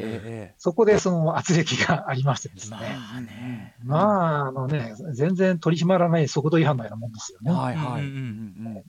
[0.58, 7.52] そこでその圧力がありましてですね、まあねまあ、あのね、全然取り締まらない速度違反のようなもんですよね。
[7.52, 8.02] はいはい。
[8.02, 8.84] ううんんうんうん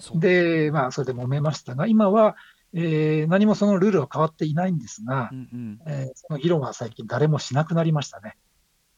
[0.00, 2.36] そうで、まあ、それで揉めましたが、今は、
[2.72, 8.36] えー何もそのルールは変わっていないんですがう、んうんえーその議論は最近誰もしなくなりましたね。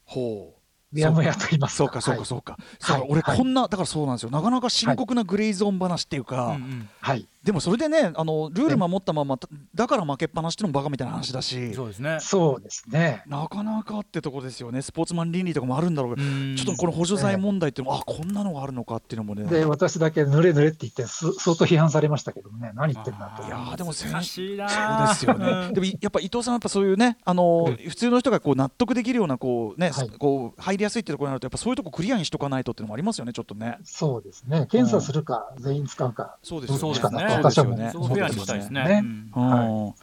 [0.08, 0.58] ほう。
[0.96, 2.56] うやむやと言いますそうかそうかはいそうか。
[2.80, 4.30] そう俺はいこんなだからそうなんですよ。
[4.30, 6.46] なかなか深刻なグレーゾーン話っていうか。
[6.46, 7.26] うんうんはい。
[7.48, 13.22] でもそれでねあのルール守ったままただから負けっぱなしってのもバカみたいな話だしそうですねそうですね。
[13.26, 23.46] なかなかってとこですよねスポーツマン倫理とかもあるんだろうけどうんちょっとこの補助剤問題っていうのもあこんなのがあるのかっていうのもねで、私だけ濡れ濡れって言って、す相当批判されましたけどもね、何言ってるんだと。
[23.46, 25.72] いやーでも選手難しいなそうですよね。
[25.72, 33.78] でもやっぱ伊藤さんはやっぱそういうねあの普通の人がこう納得できるようなこうね、はいこう入りやすいってところになるとやっぱそういうとこクリアにしとかないとっていうのもありますよねちょっとね。
[33.84, 34.66] そうですね。
[34.70, 36.36] 検査するか、全員使うか。
[36.42, 37.37] そうですよね。
[37.42, 38.06] そうですね。
[38.06, 38.84] フェアにしたいですね。
[38.84, 39.02] ね
[39.36, 39.86] うん。
[39.86, 39.94] うん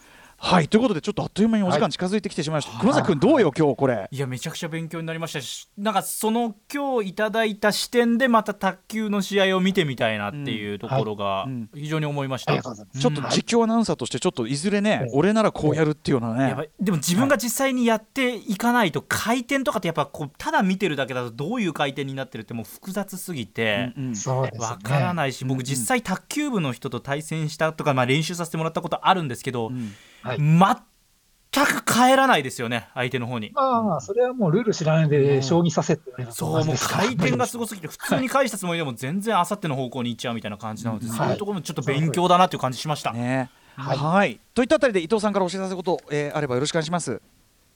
[0.45, 2.71] はいということでちょっとあっという間にお時間近づいてきてしまいました。
[2.73, 2.81] はい。
[2.81, 4.07] 熊崎君どうよ今日これ？
[4.11, 4.17] い。
[4.19, 11.69] やめちゃくちゃ勉強になりましたしなんかその今日いただいた視点でまた卓球の試合を見てみたいなっていうところがうん。
[11.73, 12.53] 非常に思いました。
[12.61, 12.69] ちょ
[13.09, 16.69] っと実況アナウンサーとしてちょっといずれね、はい俺ならこうやるっていうようなね。
[16.79, 24.15] でも自分が実際にやっていかないと回転とかってやっぱこうただ見てるだけだとどういう回転になってるってもう複雑すぎてうんうん。
[24.15, 24.67] そうですね。
[24.67, 29.93] わからないし僕実際卓球部の人と対戦したとかまあ練習させてもらったことあるんですけどうん
[30.26, 30.38] はい。
[30.38, 33.51] 全く帰らないですよね相手の方に。
[33.53, 41.17] まあまあ、それはもうルール知らないで、将棋させってそうもう回転がすごすぎて普通に返したつもりでも全然あさっての方向に行っちゃうみたいな感じなので、はい。
[41.17, 43.13] そういうところもちょっと勉強だなっていう感じしました。
[43.13, 43.51] ね。
[43.76, 44.34] は、はい。
[44.34, 47.21] いといったあたりで伊藤さんからお知らせること、えーあればよろしくお願いします。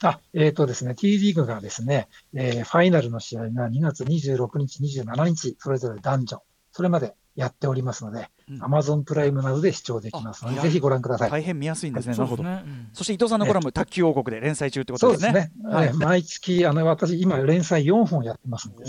[0.02, 8.62] あ、えっ、とですね、T リーグがですね、えーファイナルの試合が2月26日、27日、それぞれ男女、それまでやっておりますので、うん。
[8.62, 11.32] Amazon プライムなどで視聴できますので、あぜひご覧ください。
[11.32, 12.14] 大変見やすいんですね。
[12.14, 12.44] なるほど。
[12.44, 12.70] そうですね。
[12.70, 12.90] うん。
[12.94, 15.20] そして伊藤さんのコラム、卓球王国で連載中ってことでね。
[15.24, 15.72] そうですすね。
[15.72, 15.88] はい。
[15.88, 18.80] えー毎月、あの、私、今、連載4本やってますの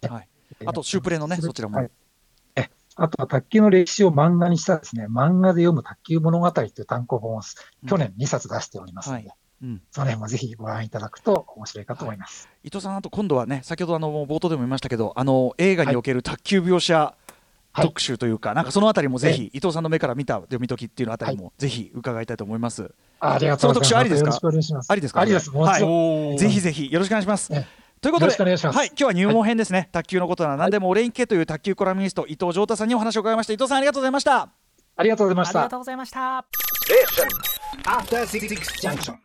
[0.00, 0.28] で、はい。
[0.64, 1.88] あとシュープレのねそちらも。
[2.94, 7.42] あとは卓球の歴史を漫画にしたですね、漫画で読む卓球物語という単行本を
[7.88, 9.36] 去年2冊出しておりますので、はい。
[9.62, 9.82] うん。
[9.90, 12.48] その辺もぜひご覧いただくと面白いかと思います。
[12.62, 17.21] 伊藤さん、あと今度はね、先ほどあの冒頭でも言いましたけど、あの映画における卓球描写はい
[17.74, 22.92] 特集というか、なんかそのあたりもぜひ、伊藤さんの目から見た読み解きっていうのあたりも、ぜひ伺いたいと思います。
[23.20, 23.60] あありがとうございます。
[23.62, 24.38] その特集ありですか？
[24.88, 25.20] ありですか？
[25.20, 25.50] ありです。
[25.50, 25.90] もちろん。
[26.32, 27.52] おーぜひぜひよろしくお願いします。
[27.52, 27.66] え
[28.00, 33.52] ということで、はい、今日は入門編ですね、卓球のことなら何でも俺に聞けという卓球コラムニスト、伊藤浄太さんにお話を伺いました。
[33.52, 34.48] 伊藤さん、ありがとうございました。
[34.96, 35.70] ありがとうございましたありが。
[35.70, 36.10] とうございまし
[39.06, 39.18] た。